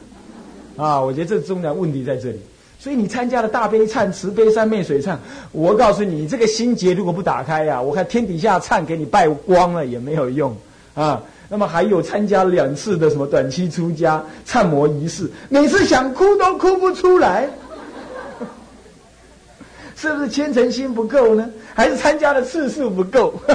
[0.77, 2.39] 啊，我觉得这重要问题在这里。
[2.79, 5.17] 所以你参加了大悲忏、慈悲三昧水忏，
[5.51, 10.57] 我告诉你，这个心结如果不打开呀，我看天底下忏给你败光了也没有用
[10.99, 11.23] 啊。
[11.51, 17.49] 那么还有参加两次的什么短期出家忏摩仪式，每次想哭都哭不出来。
[19.97, 21.49] 是不是虔诚心不够呢？
[21.75, 23.33] 还是参加的次数不够？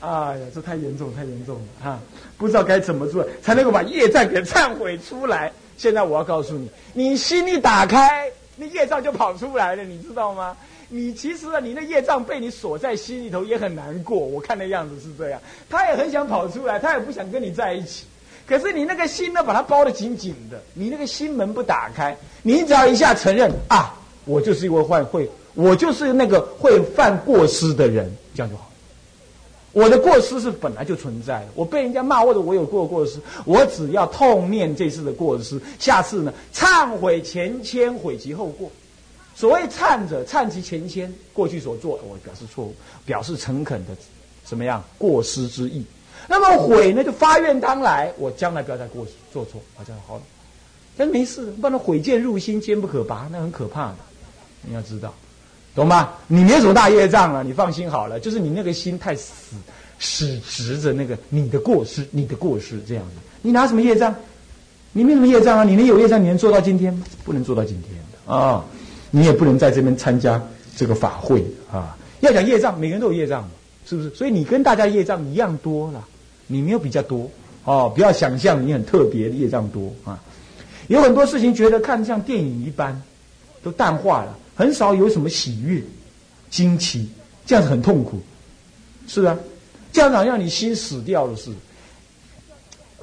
[0.00, 1.98] 哎呀，这太严重，太严重了哈！
[2.38, 5.50] 不知道该怎么做才能够把业障给忏悔出来。
[5.76, 10.56] 现在我要告诉你，你心一打开，那业障就跑出来了，你知道吗？
[10.88, 14.18] 你其实啊，你那业障被你锁在心里头也很难过。
[14.18, 18.06] 我看的样子是这样，他也很想跑出来，他也不想跟你在一起。
[18.46, 23.94] 可是你那个心呢，把它包得紧紧的，你那个心门不打开，你只要一下承认啊。
[24.24, 28.70] 我就是因为犯会，我就是那个会犯过失的人，这样就好。
[29.72, 38.70] 我的过失是本来就存在的，我被人家骂或者我有过过失，我只要痛念这次的过失，下次呢忏悔前愆，悔其后过。
[39.38, 42.74] 所谓忏者，忏其前愆，过去所做，我表示错误，
[43.06, 43.92] 表示诚恳的
[44.44, 45.84] 怎么样过失之意。
[46.26, 50.22] 那么悔呢，就发愿当来，我将来不要再过做错，啊，这样好了。
[50.96, 53.96] 但没事，不然悔剑入心，坚不可拔，那很可怕的。
[54.62, 55.14] 你要知道，
[55.72, 56.14] 懂吗？
[56.26, 58.18] 你没有什么大业障了，你放心好了。
[58.18, 59.54] 就是你那个心太死，
[60.00, 63.20] 死执着那个你的过失，你的过失这样子。
[63.40, 64.12] 你拿什么业障？
[64.90, 65.62] 你没什么业障啊！
[65.62, 67.06] 你能有业障，你能做到今天吗？
[67.24, 68.64] 不能做到今天的啊！
[69.10, 70.40] 你也不能在这边参加
[70.76, 71.96] 这个法会啊！
[72.20, 73.48] 要讲业障，每个人都有业障，
[73.86, 74.10] 是不是？
[74.14, 76.04] 所以你跟大家业障一样多了，
[76.46, 77.30] 你没有比较多
[77.64, 77.92] 哦。
[77.94, 80.18] 不要想象你很特别，业障多啊！
[80.88, 83.00] 有很多事情觉得看像电影一般，
[83.62, 84.36] 都淡化了。
[84.56, 85.80] 很少有什么喜悦、
[86.50, 87.08] 惊奇，
[87.46, 88.20] 这样子很痛苦，
[89.06, 89.38] 是啊，
[89.92, 91.52] 这样让你心死掉的是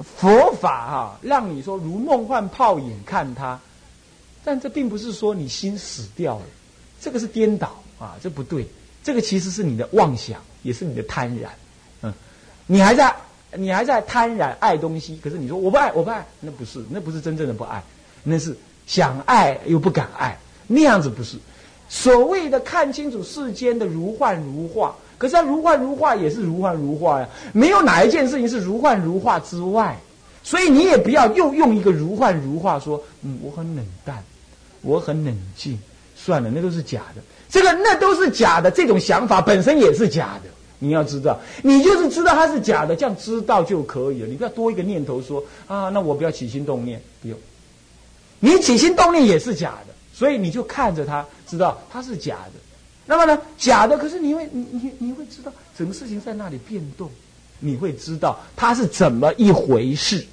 [0.00, 3.58] 佛法哈，让你说如梦幻泡影看它，
[4.46, 6.44] 但这并不是说你心死掉了，
[7.00, 8.64] 这个是颠倒啊，这不对，
[9.02, 11.48] 这个其实是你的妄想，也是你的贪婪，
[12.02, 12.14] 嗯，
[12.68, 13.12] 你还在
[13.54, 17.82] 你还在贪婪爱东西，可是你说我不爱我不爱，那不是那不是真正的不爱，
[18.22, 18.56] 那是
[18.86, 20.38] 想爱又不敢爱。
[20.68, 21.36] 那样子不是，
[21.88, 29.98] 所谓的看清楚世间的如幻如化，可是它如幻如化也是如幻如化呀，没有哪一件事情是如幻如化之外，
[30.44, 34.22] 所以你也不要又用一个如幻如化说，嗯，我很冷淡，
[34.86, 35.78] 我很冷静，
[36.16, 37.20] 算了，那都是假的，
[37.50, 47.36] 这个那都是假的，这种想法本身也是假的，你要知道，你就是知道它是假的，这样知道就可以了，你不要多一个念头说啊，那我不要起心动念，不用，
[48.40, 49.92] 你起心动念也是假的。
[50.14, 52.52] 所以你就看着它，知道它是假的。
[53.04, 57.10] 那么呢，假的，可是你会，你你你会知道整个事情在那里变动，
[57.60, 60.26] 你会知道它是怎么一回事。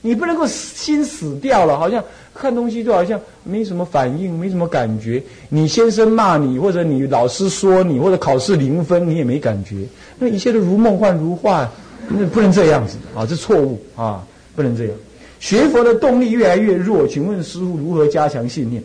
[0.00, 2.02] 你不能够心死掉了，好像
[2.34, 5.22] 看东西就好像没什么反应，没什么感觉。
[5.48, 9.86] 你先生骂你，或者你老师说你，或者考试零分，你也没感觉。
[10.18, 11.68] 那一切都如梦幻如幻，
[12.08, 14.94] 那不能这样子啊，这错误啊，不能这样。
[15.40, 18.82] 学佛的动力越来越弱，请问师傅如何加强信念？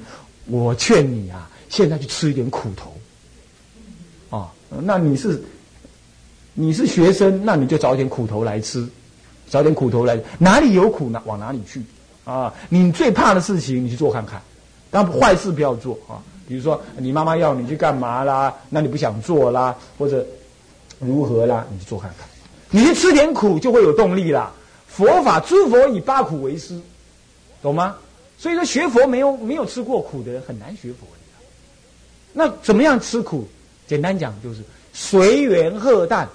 [0.47, 2.93] 我劝你啊，现在去吃一点苦头，
[4.38, 5.41] 啊，那你是
[6.54, 8.86] 你是学生，那你就找点苦头来吃，
[9.49, 11.21] 找点苦头来，哪里有苦呢？
[11.25, 11.82] 往哪里去
[12.25, 12.53] 啊？
[12.69, 14.41] 你最怕的事情，你去做看看。
[14.89, 16.21] 但坏事不要做啊！
[16.47, 18.53] 比如说，你妈妈要你去干嘛啦？
[18.69, 20.25] 那你不想做啦，或者
[20.99, 21.65] 如何啦？
[21.71, 22.27] 你去做看看。
[22.69, 24.51] 你去吃点苦，就会有动力啦。
[24.88, 26.79] 佛法，诸佛以八苦为师，
[27.62, 27.95] 懂吗？
[28.38, 31.45] 所以说，学佛没有没有吃过苦的人很难学佛的。
[32.34, 33.47] 那怎么样吃苦？
[33.88, 34.62] 简单讲就是
[34.93, 36.29] 随缘喝淡。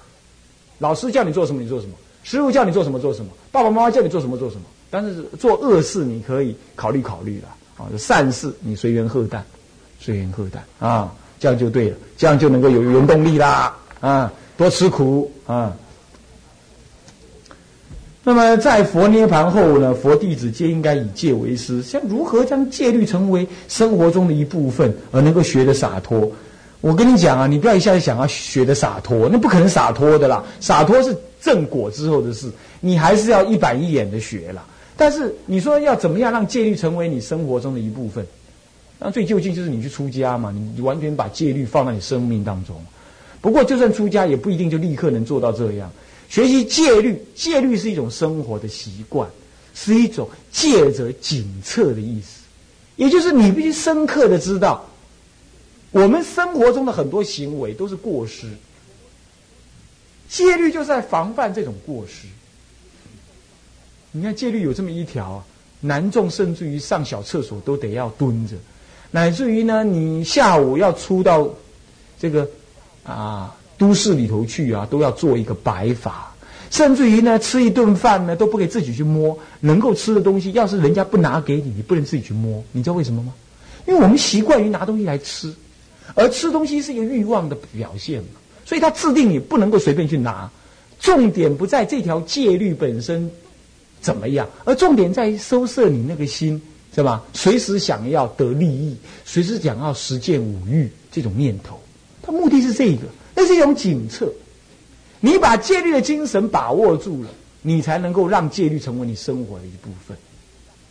[0.79, 1.93] 老师叫你做什么，你做什么；
[2.29, 4.61] 师傅叫你做什么，做什么；爸爸妈妈叫你做什么，做什么。
[4.91, 7.47] 但是做恶事，你可以考虑考虑了。
[7.75, 9.43] 啊，善事你随缘喝淡，
[9.99, 15.75] 随缘喝淡啊，这样就对了，这样就能够有原动力啦啊，多吃苦啊。
[18.23, 26.31] 那么在佛涅盘后呢，佛弟子皆应该以戒为师，像如何将戒律成为生活中的一部分，而能够学得洒脱。
[26.81, 34.65] 我跟你讲啊，你不要一下子想要学的洒脱，那不可能洒脱的啦，洒脱是正果之后的事，你还是要一板一眼的学了。
[34.97, 38.25] 但是你说要怎么样让戒律成为你生活中的一部分？
[38.99, 42.75] 那最究竟就是你去出家嘛，你完全把戒律放在你生命当中。
[43.39, 45.89] 不过就算出家，也不一定就立刻能做到这样。
[46.27, 49.29] 学习戒律，戒律是一种生活的习惯，
[49.73, 52.41] 是一种戒则警策的意思。
[52.97, 54.85] 也就是你必须深刻的知道，
[55.91, 58.45] 我们生活中的很多行为都是过失，
[60.29, 62.27] 戒律就是在防范这种过失。
[64.11, 65.43] 你看戒律有这么一条，
[65.81, 68.55] 男众甚至于上小厕所都得要蹲着，
[69.11, 71.49] 乃至于呢，你下午要出到
[72.19, 72.49] 这个
[73.03, 76.33] 啊都市里头去啊，都要做一个白法，
[76.69, 83.33] 甚至于呢，吃一顿饭呢都不给自己去摸，能够吃的东西，要是人家不拿给你，你不能自己去摸，你知道为什么吗？
[83.87, 85.53] 因为我们习惯于拿东西来吃，
[86.13, 88.38] 而吃东西是一个欲望的表现嘛，
[88.69, 90.47] 所以他制定你不能够随便去拿，
[90.99, 93.27] 重点不在这条戒律本身。
[93.99, 94.47] 怎么样？
[94.63, 96.61] 而重点在于收摄你那个心，
[96.93, 97.25] 是吧？
[97.33, 101.81] 随时想要得利益，随时想要实践五欲这种念头，
[102.21, 104.31] 他目的是这个，那是一种警策。
[105.19, 107.29] 你把戒律的精神把握住了，
[107.63, 110.15] 你才能够让戒律成为你生活的一部分。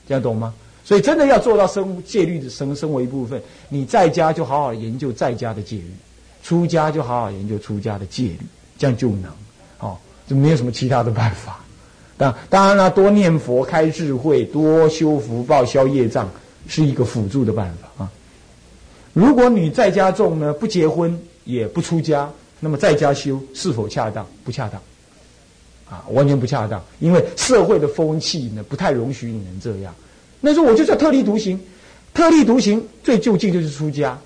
[0.08, 0.52] 这样懂吗？
[0.84, 5.90] 所以真的要做到生戒律的生生活一部分，你在家就好好研究在家的戒律，
[6.48, 8.40] 出家就好好研究出家的戒律，
[8.78, 9.30] 这样就能
[9.80, 11.60] 哦，就没有什么其他的办法。
[12.16, 16.26] 当当然了，多念佛、开智慧、多修福报、消业障，
[16.66, 18.10] 是一个辅助的办法啊。
[19.12, 22.26] 如果你在家种呢，不结婚也不出家，
[22.60, 24.26] 那么在家修是否恰当？
[24.42, 24.80] 不恰当，
[25.90, 29.94] 啊，完全不恰当，因为社会的风气呢，不太容许你能这样。
[30.40, 31.60] 那说我就叫特立独行，
[32.14, 34.18] 特立独行最就近就是出家。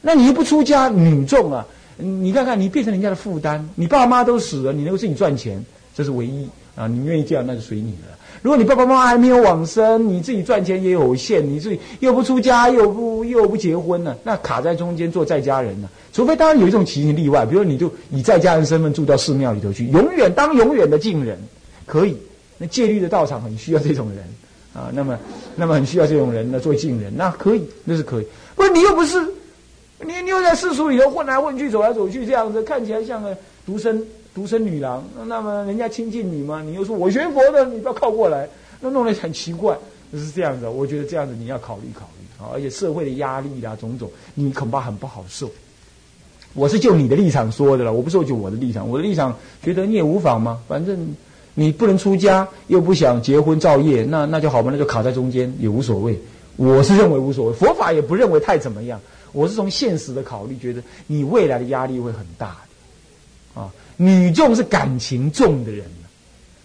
[0.00, 6.48] 那你又不出家，女众啊，你看看你变成人家的负担，你爸妈都死了，你能够自己赚钱，这是唯一。
[6.76, 8.16] 啊，你愿意这样，那就随你了。
[8.40, 15.88] 如果你爸爸妈妈还没有往生，你自己赚钱也有限，你自己又不出家，又不又不结婚呢，那卡在中间做在家人呢？
[16.12, 21.36] 除非当然有一种情形例外，比如你就以在家人身份住到寺庙里头去，永远当永远的敬人，
[21.84, 22.16] 可以。
[22.58, 24.18] 那戒律的道场很需要这种人
[24.72, 25.18] 啊，那么
[25.56, 28.26] 那么很需要这种人呢做敬人，那可以，那是可以。
[28.54, 29.20] 不是你又不是，
[30.06, 34.04] 你你又在世俗里头混来混去，走来走去这样子，看起来像个独生。
[34.34, 36.62] 独生女郎，那么人家亲近你吗？
[36.64, 39.76] 你又说我学佛的，你不要靠过来，那弄得很奇怪。
[40.12, 42.54] 是这样子，我觉得这样子你要考虑考虑啊！
[42.54, 45.50] 而且社会的压力啊，种种，你恐怕很不好受。
[46.54, 48.88] 我是就你的立场说的了，我不是就我的立场。
[48.88, 51.12] 我的立场觉得你也无妨嘛，反正
[51.54, 56.16] 你不能出家，又不想结婚造业，那那就好吧，那就卡在中间也无所谓。
[56.54, 59.00] 我是认为无所谓，佛法也不认为太怎么样。
[59.32, 62.56] 我是从现实的考虑，觉得你未来的压力会很大
[63.54, 63.70] 的啊。
[63.96, 65.84] 女众是感情重的人，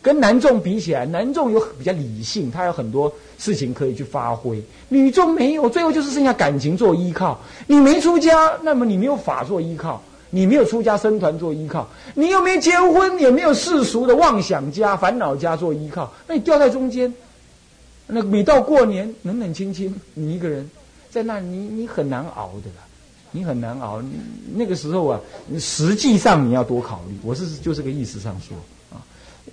[0.02, 4.62] 跟男众比起来，男众有比较理性，他有很多事情可以去发挥。
[4.90, 7.40] 女众没有，最后就是剩下感情做依靠。
[7.68, 17.14] 你没出家，那么你没有法做依靠，你没有出家僧团做依靠，你又没结婚，也没有世俗的妄想家、烦恼家做依靠，那你掉在中间。
[18.06, 20.70] 那每到过年，冷冷清清，你一个人
[21.14, 22.84] 在那，你你很难熬的啦。
[23.36, 24.02] 你很难熬，
[24.56, 25.20] 那个时候啊，
[25.60, 27.16] 实际上你要多考虑。
[27.22, 28.58] 我是就这个意思上说
[28.92, 28.98] 啊，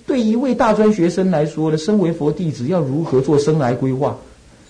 [0.06, 4.16] 对一位大专学生来说呢，身为佛弟子要如何做生来规划、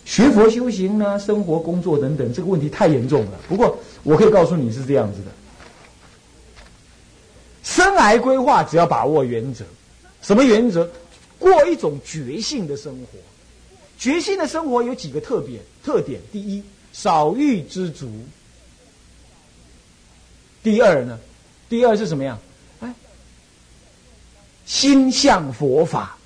[0.04, 1.16] 学佛修行呢？
[1.18, 3.32] 生活、工作等等，这个问题太严重了。
[3.48, 5.30] 不过我可以告诉你是这样子的：
[7.62, 9.64] 生来规划只要把握原则，
[10.22, 10.88] 什么原则？
[11.38, 13.18] 过一种觉性的生活。
[13.98, 15.60] 觉性的生活有几个特点？
[15.84, 16.62] 特点第一，
[16.92, 18.10] 少欲知足。
[20.62, 21.18] 第二呢？
[21.68, 22.38] 第二是什么呀？
[22.80, 22.94] 哎，
[24.66, 26.18] 心向佛法，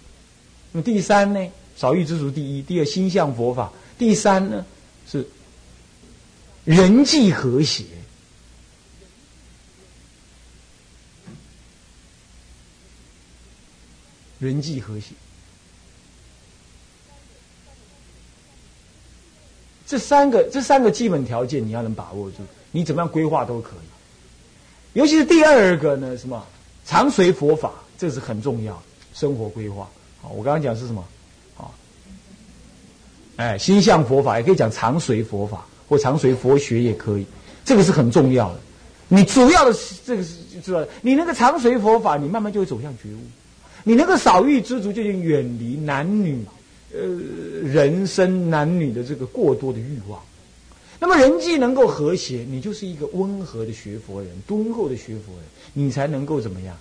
[0.72, 4.64] 那么第三呢，少欲知足第一，第二心向佛法，第三呢
[5.06, 5.26] 是
[6.64, 7.84] 人际和谐。
[14.40, 15.14] 人际和谐，
[19.94, 22.38] 这三个这三个基本条件你要能把握住，
[22.72, 24.98] 你怎么样规划都可以。
[24.98, 26.44] 尤其是第二个呢，什么
[26.84, 28.82] 常随佛法，这是很重要，
[29.12, 29.88] 生活规划。
[30.20, 31.04] 好，我刚刚讲是什么？
[31.56, 31.70] 啊，
[33.36, 37.24] 哎，心向佛法也可以讲常随佛法，或常随佛学也可以，
[37.64, 38.58] 这个是很重要的。
[39.06, 39.72] 你主要的
[40.04, 43.20] 这个是知道，你那个常随佛法，你慢慢就会走向觉悟。
[43.84, 46.44] 你那个少欲知足，就已经远离男女，
[46.94, 47.00] 呃，
[47.68, 50.20] 人生男女的这个过多的欲望。
[51.00, 56.76] 那么人际能够和谐，你就是一个温和的学佛人，敦厚的学佛人，你才能够怎么样？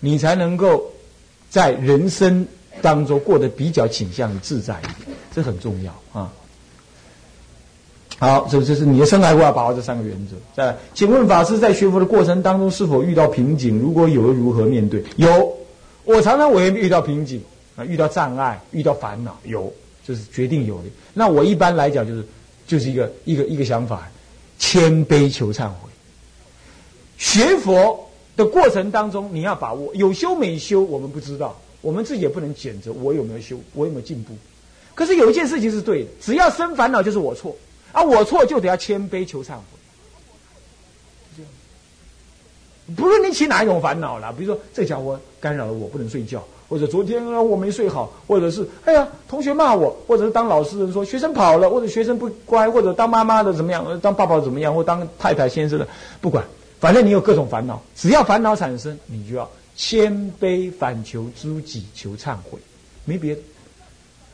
[0.00, 0.92] 你才能够
[1.48, 2.46] 在人生
[2.82, 6.32] 当中过得比较倾向于自在一点，这很重要啊。
[8.18, 10.36] 好，这这是你的生来，我要把握这三个原则。
[10.54, 13.78] 再来，请问法师在学佛的过程当中是否遇到瓶颈？
[13.78, 15.02] 如果有，如何面对？
[15.16, 15.56] 有。
[16.04, 17.40] 我常常我也遇到瓶颈
[17.76, 19.72] 啊，遇到障碍，遇到烦恼，有
[20.06, 20.84] 就是决定有的。
[21.12, 22.24] 那我一般来讲就是
[22.66, 24.10] 就是一个一个一个想法，
[24.58, 25.90] 谦卑求忏悔。
[27.18, 34.36] 学佛的过程当中，你要把握有修没修，我们不知道，我们自己也不能检测我有没有修，我有没有进步。
[34.94, 37.56] 可是有一件事情是对的，只要生烦恼就是我错，
[37.92, 39.62] 啊，我错就得要谦卑求忏悔。
[42.94, 46.44] 不论你起哪一种烦恼了，比如说这家伙干扰了我不能睡觉，
[46.74, 55.86] 或者昨天啊我没睡好，或者是哎呀同学骂我，或者是当老师的说学生跑了，或者学生不乖，或者当妈妈的怎么样，当爸爸怎么样，或当太太先生的
[56.20, 56.44] 不管，
[56.80, 62.58] 反正你有各种烦恼，只要烦恼产生，你就要谦卑反求诸己求忏悔，
[63.04, 63.40] 没别的。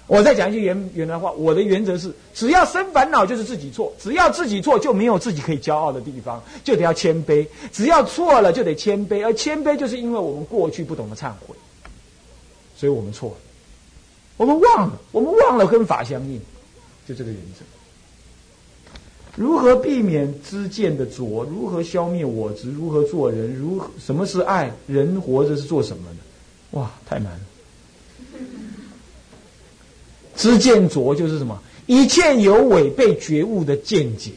[0.07, 7.47] 我再讲一句原原来话，我的原则是：只要生烦恼就是自己错，只要自己错就没有自己可以骄傲的地方，就得要谦卑。
[7.71, 11.55] 只要错了就得谦卑，而谦卑就是因为我们过去不懂得忏悔，
[12.81, 13.37] 所以我们错了，
[14.39, 16.41] 我们忘了，我们忘了跟法相应，
[17.07, 17.63] 就这个原则。
[19.37, 21.45] 如何避免知见的浊？
[21.45, 22.71] 如何消灭我执？
[22.71, 23.55] 如何做人？
[23.55, 24.73] 如何什么是爱？
[24.87, 26.79] 人活着是做什么的？
[26.79, 27.41] 哇，太难了。
[30.35, 31.61] 知见浊就是什么？
[31.87, 34.31] 一切有违背觉悟的见解，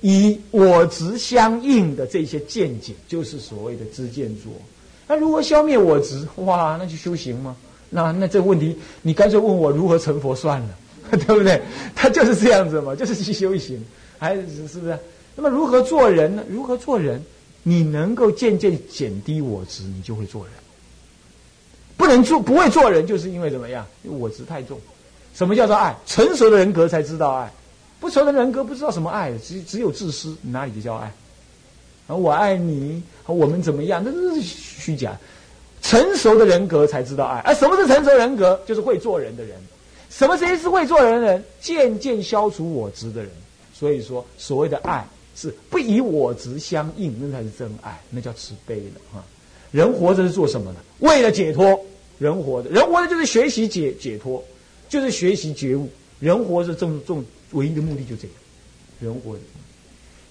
[0.00, 4.50] 以我执相应的这些见解，就是所谓的知见浊。
[5.06, 6.26] 那如何消灭我执？
[6.38, 7.56] 哇，那就修行吗？
[7.90, 10.68] 那那这个问题，你干脆问我如何成佛算了，
[11.12, 11.60] 对不对？
[11.94, 13.82] 他就是这样子嘛，就是去修行，
[14.18, 14.98] 还是是不是？
[15.34, 16.42] 那么如何做人呢？
[16.48, 17.22] 如何做人？
[17.62, 20.52] 你能够渐渐减低我执，你就会做人。
[21.96, 23.84] 不能做，不会做人，就是因为怎么样？
[24.04, 24.78] 因为我执太重。
[25.34, 25.96] 什么叫做爱？
[26.06, 27.52] 成熟的人格才知道爱，
[27.98, 31.12] 不成熟的人格不知道什么爱，只只有自私，哪里就叫爱？
[32.06, 34.02] 啊，我爱你，我们怎么样？
[34.04, 35.18] 那都是虚假。
[35.82, 37.40] 成熟的人格才知道爱。
[37.40, 38.60] 而什么是成熟人格？
[38.66, 39.56] 就是会做人的人。
[40.10, 41.44] 什么谁是会做人的人？
[41.60, 43.30] 渐渐消除我执的人。
[43.72, 49.24] 所以说，所谓的爱是不以我执相应，那才是真爱，那叫慈悲的啊。
[49.70, 50.78] 人活着是做什么呢？
[51.00, 51.78] 为了解脱。
[52.18, 54.42] 人活着，人活着就是学习解解脱。
[54.88, 57.12] 就是学习觉悟，人活着这这
[57.50, 58.30] 唯一的目的就这样。
[59.00, 59.40] 人活着，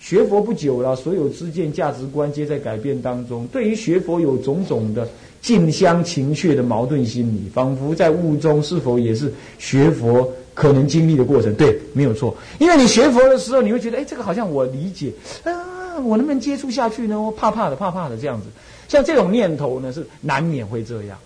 [0.06, 3.48] 学佛不久了，所有知见价值观皆在改变当中。
[3.48, 5.10] 对于学佛有种种的
[5.42, 11.52] 近乡情怯的矛盾心理，仿佛在雾中，是否也是学佛可能经历的过程？
[11.56, 12.38] 对，没有错。
[12.60, 15.12] 因为你学佛的时候，你会觉得，哎，这个好像我理解，
[15.44, 17.20] 啊，我能不能接触下去呢？
[17.20, 18.46] 我怕怕的，怕怕的这样子。
[18.88, 21.18] 像这种念头呢，是难免会这样。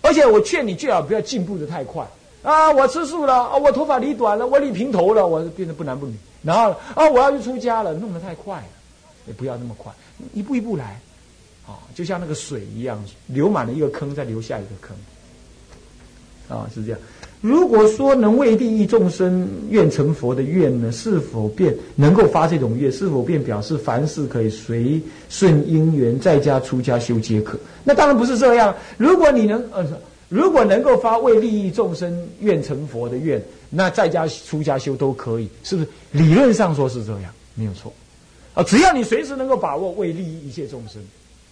[0.00, 2.06] 而且我劝你最好不要进步的太快。
[2.44, 6.14] 啊，我吃素了，啊，我头发理短了，我理平头了，我变得不男不女。
[6.42, 8.66] 然后啊，我要去出家了，弄得太快了，
[9.26, 9.92] 也不要那么快，
[10.32, 11.00] 一步一步来，
[11.66, 14.96] 啊，就像那个水一样，流满了一个坑，再流下一个坑，
[16.56, 17.00] 啊，是这样。
[17.40, 22.90] 如果说能为利益众生愿成佛的愿呢，是否便能够发这种愿？
[22.90, 27.58] 是否便表示凡事可以随顺因缘，在家出家修皆可？
[27.84, 28.74] 那当然不是这样。
[28.96, 29.86] 如果你能，呃。
[30.30, 35.88] 如果能够发为利益众生愿成佛的愿，那在家出家修都可以，是不是？
[36.12, 37.92] 理论上说是这样，没有错。
[38.54, 41.00] 啊，只要你随时能够把握为利益一切众生，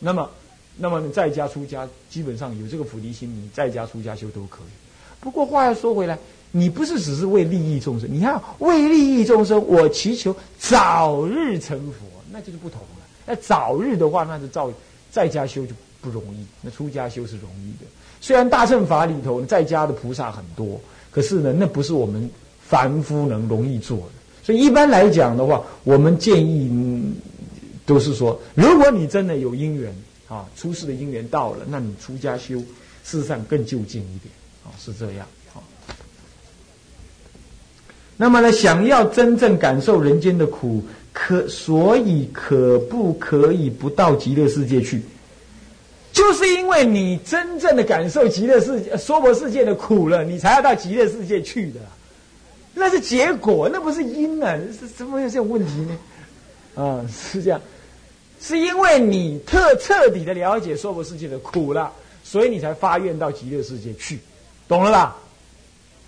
[0.00, 0.28] 那么，
[0.76, 4.72] 那么你在家出家基本上有这个菩提心，你在家出家修都可以。
[5.20, 6.18] 不过话要说回来，
[6.50, 13.06] 你不是只是为利益众生，你看为利益众生，我祈求早日成佛，那就是不同了。
[13.24, 14.70] 那早日的话，那就照
[15.10, 17.86] 在家修就不容易，那出家修是容易的。
[18.20, 20.80] 虽然大乘法里头在家的菩萨很多，
[21.16, 24.04] 可是呢，那不是我们凡夫能容易做的。
[24.44, 27.14] 所以一般来讲的话，我们建议嗯
[27.86, 29.90] 都是说，如果你真的有因缘
[30.28, 32.58] 啊，出世的因缘到了，那你出家修，
[33.02, 34.30] 事实上更就近一点
[34.62, 35.64] 啊，是这样啊。
[38.18, 40.84] 那么呢，想要真正感受人间的苦。
[41.18, 45.00] 可所以可不可以不到极乐世界去？
[46.16, 51.80] 就是因为你真正的感受极乐世界、娑婆世界的苦了，你才要到极乐世界去的。
[52.72, 54.58] 那是结果，那不是因啊！
[54.80, 56.82] 是怎么有这种问题呢？
[56.82, 57.60] 啊，是这样，
[58.40, 61.92] 是因为你特彻底的了解娑婆世界的苦了，
[62.24, 64.18] 所以你才发愿到极乐世界去，
[64.66, 65.18] 懂了吧？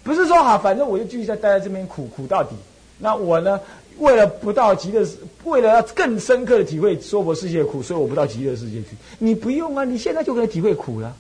[0.03, 2.57] 不是说好，反正我就继续在待在这边苦苦到底。
[2.99, 3.61] 那我呢？
[3.99, 5.07] 为了不到极乐，
[5.45, 8.89] 为了要更深刻的体会娑婆世界的苦，所以我不到极乐世界去。
[9.19, 11.15] 你不用啊，你现在就可以体会苦了。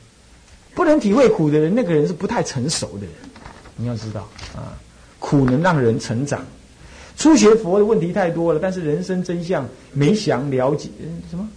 [0.74, 3.10] 不能体会苦的人，那个人是不太成熟的人。
[3.76, 4.78] 你要知道啊，
[5.18, 6.44] 苦能让人成长。
[7.16, 10.88] 初学佛的问题太多了，但是人生真相没想了解，
[11.28, 11.48] 什么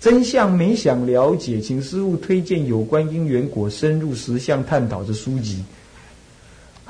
[0.00, 5.62] 真相没想了解，请师父推荐有关因缘果深入实相探讨的书籍。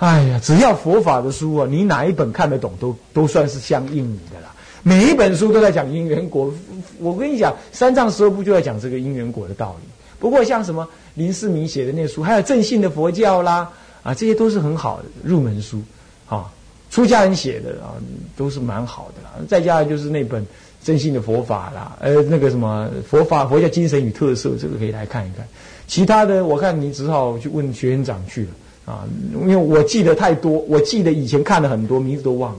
[0.01, 4.55] 哎呀，只要佛法的书啊，你哪一本看得懂，都都算是相应你的啦。
[4.83, 6.51] 每一本书都在讲因缘果，
[6.99, 9.87] 我跟你讲，三藏十二部就在讲这个因缘果的道理。
[10.19, 13.71] 不过像什么林世明写的那书，还有正信的佛教啦，
[14.03, 15.83] 啊，这些都是很好的入门书，
[16.31, 16.51] 啊，
[16.91, 17.93] 出家人写的啊，
[18.39, 19.45] 都是蛮好的啦。
[19.47, 20.47] 再加上就是那本
[20.83, 25.47] 正信的佛法啦，呃，那个什么佛法佛教精神与特色，这个可以来看一看。
[25.87, 28.49] 其他的，我看你只好去问学院长去了。
[28.85, 32.59] 啊，因为我记得太多，我记得以前看了很多，名字都忘了。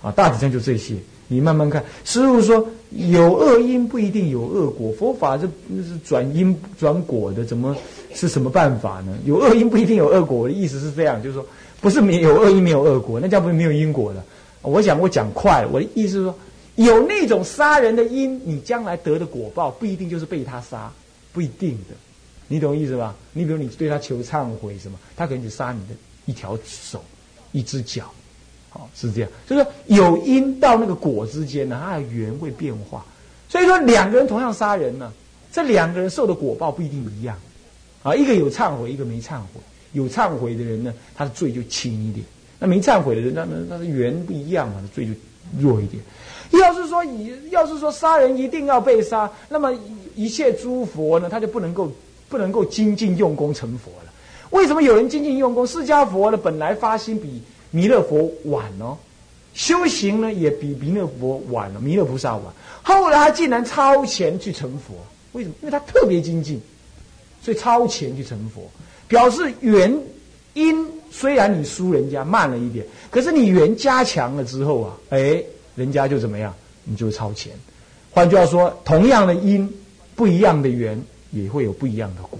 [0.00, 0.94] 啊，大体上就这些，
[1.26, 1.84] 你慢慢看。
[2.04, 5.48] 师傅说，有恶因不一定有恶果，佛法是
[5.82, 7.76] 是转因转果的，怎么
[8.14, 9.18] 是什么办法呢？
[9.24, 11.44] 有恶因不一定有恶果，我的意思是这样，就是说，
[11.80, 14.22] 不是没有恶因没有恶果，那叫不是没有因果的。
[14.62, 16.34] 我想我讲快，我的意思是说，
[16.76, 20.92] 有那种杀人的因，你将来得的果报不一定就是被他杀，
[21.32, 21.94] 不一定的。
[22.48, 23.14] 你懂意思吧？
[23.34, 25.94] 你比如你对他求忏悔什么，他可能只杀你的
[26.24, 27.04] 一条手、
[27.52, 28.10] 一只脚，
[28.70, 29.30] 好是这样。
[29.46, 33.04] 就是说有因到那个果之间呢，它的缘会变化。
[33.50, 35.12] 所以说两个人同样杀人呢，
[35.52, 37.36] 这两个人受的果报不一定一样。
[38.02, 39.60] 啊，一个有忏悔，一个没忏悔。
[39.92, 42.24] 有忏悔的人呢，他的罪就轻一点；
[42.58, 45.12] 那没忏悔的人，那那那的缘不一样嘛，罪就
[45.60, 46.02] 弱一点。
[46.52, 49.70] 要是说以要是说杀人一定要被杀，那么
[50.14, 51.92] 一切诸佛呢，他就不能够。
[52.28, 54.12] 不能够精进用功成佛了。
[54.50, 55.66] 为什么有人精进用功？
[55.66, 58.96] 释迦佛呢，本来发心比弥勒佛晚哦，
[59.52, 62.44] 修行呢也比弥勒佛晚了，弥勒菩萨晚。
[62.82, 64.94] 后来他竟然超前去成佛，
[65.32, 65.54] 为什么？
[65.60, 66.60] 因为他特别精进，
[67.42, 68.62] 所以超前去成佛，
[69.06, 69.94] 表示缘
[70.54, 75.42] 因虽然你输人家慢了一点，可是你缘加强了之后啊，哎，
[75.74, 76.54] 人家就怎么样？
[76.84, 77.52] 你就超前。
[78.10, 79.70] 换句话说，同样的因，
[80.16, 81.02] 不一样的缘。
[81.30, 82.38] 也会有不一样的果，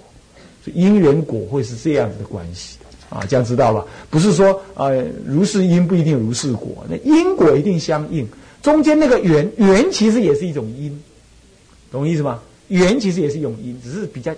[0.64, 2.78] 所以因缘果会是这样子的关系
[3.10, 3.84] 啊，这样知道吧？
[4.10, 8.26] 不是说呃如是因不一定如是果，那因果一定相应，
[8.62, 11.02] 中间那个缘缘其实也是一种因，
[11.90, 12.40] 懂意思吗？
[12.68, 14.34] 缘其实也是一种因，只是比较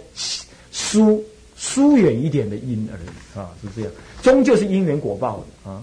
[0.71, 1.23] 疏
[1.57, 3.91] 疏远一点的因而已啊，是这样，
[4.23, 5.83] 终究是因缘果报的啊。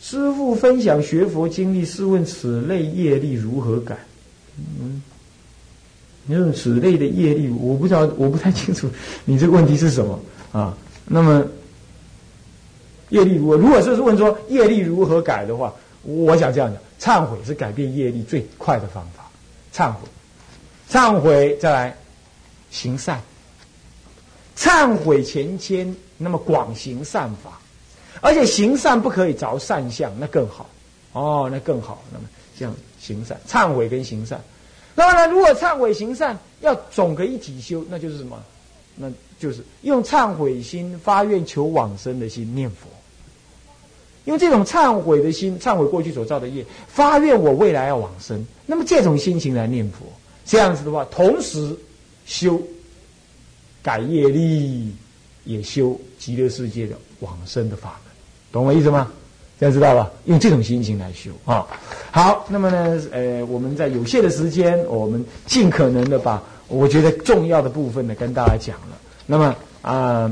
[0.00, 3.96] 师父分享学佛经历，试问此类业力如何改？
[4.80, 5.02] 嗯。
[6.26, 8.88] 你说此类的业力，我不知道，我不太清楚
[9.24, 10.18] 你这个问题是什么
[10.52, 10.76] 啊？
[11.04, 11.44] 那么
[13.10, 15.72] 业力如果如果是问说业力如何改的话，
[16.02, 19.30] 我想这样讲：忏悔是改变业力最快的方法。
[19.74, 20.08] 忏悔，
[20.90, 21.96] 忏悔再来
[22.70, 23.20] 行善，
[24.56, 27.60] 忏悔前迁，那么广行善法，
[28.20, 30.70] 而且行善不可以着善相，那更好
[31.12, 32.02] 哦，那更好。
[32.12, 32.24] 那么
[32.58, 34.40] 这样行善、忏悔跟行善。
[34.94, 35.32] 那么呢？
[35.32, 38.42] 如果忏悔行善要总个一体修，那就是什么？
[38.96, 42.88] 那就是用忏悔心发愿求往生的心念佛。
[44.26, 48.42] 用这种忏悔的心，忏悔过去所造的业，发愿我未来要往生。
[48.64, 50.06] 那么这种心情来念佛，
[50.46, 51.76] 这样子的话，同时
[52.24, 52.58] 修
[53.82, 54.94] 改业力，
[55.44, 58.12] 也修极乐世界的往生的法门，
[58.50, 59.12] 懂我意思吗？
[59.58, 60.10] 大家知道吧？
[60.24, 61.64] 用这种心情来修啊。
[62.10, 68.98] 好，那么呢，呃，我们在有限的时间，我们尽可能的把我觉得重要的部分呢跟大家讲了。
[69.26, 70.30] 那么啊，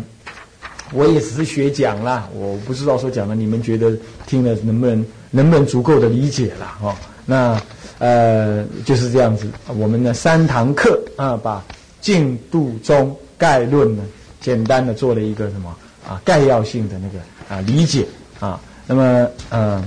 [0.93, 3.97] 我也只是学讲啦，我不知道说讲了你们觉得
[4.27, 6.95] 听了能不能能不能足够的理解了哦。
[7.25, 7.61] 那
[7.99, 11.65] 呃就是这样子，我们的三堂课啊，把
[12.01, 14.03] 净度中概论呢
[14.41, 15.75] 简单的做了一个什么
[16.07, 18.05] 啊概要性的那个啊理解
[18.41, 18.61] 啊。
[18.87, 19.85] 那么呃，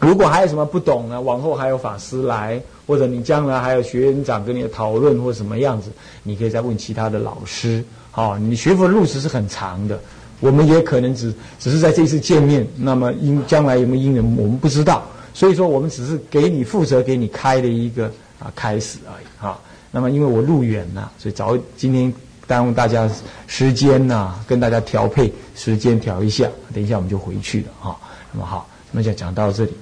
[0.00, 1.20] 如果还有什么不懂呢？
[1.20, 5.90] 往后还有法师来，或者你将来还有学员长跟你的讨论或什么样子，
[6.22, 7.84] 你可以再问其他的老师。
[8.10, 10.00] 好，你学佛的路程是很长的，
[10.40, 15.02] 我们也可能只只是在这一次见面，那么因将来有没有因缘，我们不知道。
[15.34, 18.06] 所以说，我们只是给你负责给你开的一个
[18.38, 19.58] 啊开始而已哈。
[19.90, 22.12] 那么因为我路远呐，所以早今天
[22.46, 23.06] 耽误大家
[23.46, 27.98] 时间呐，跟大家调配时间调一下，等一下我们就回去了哈。
[28.36, 29.72] 那么好，那么就讲到这里。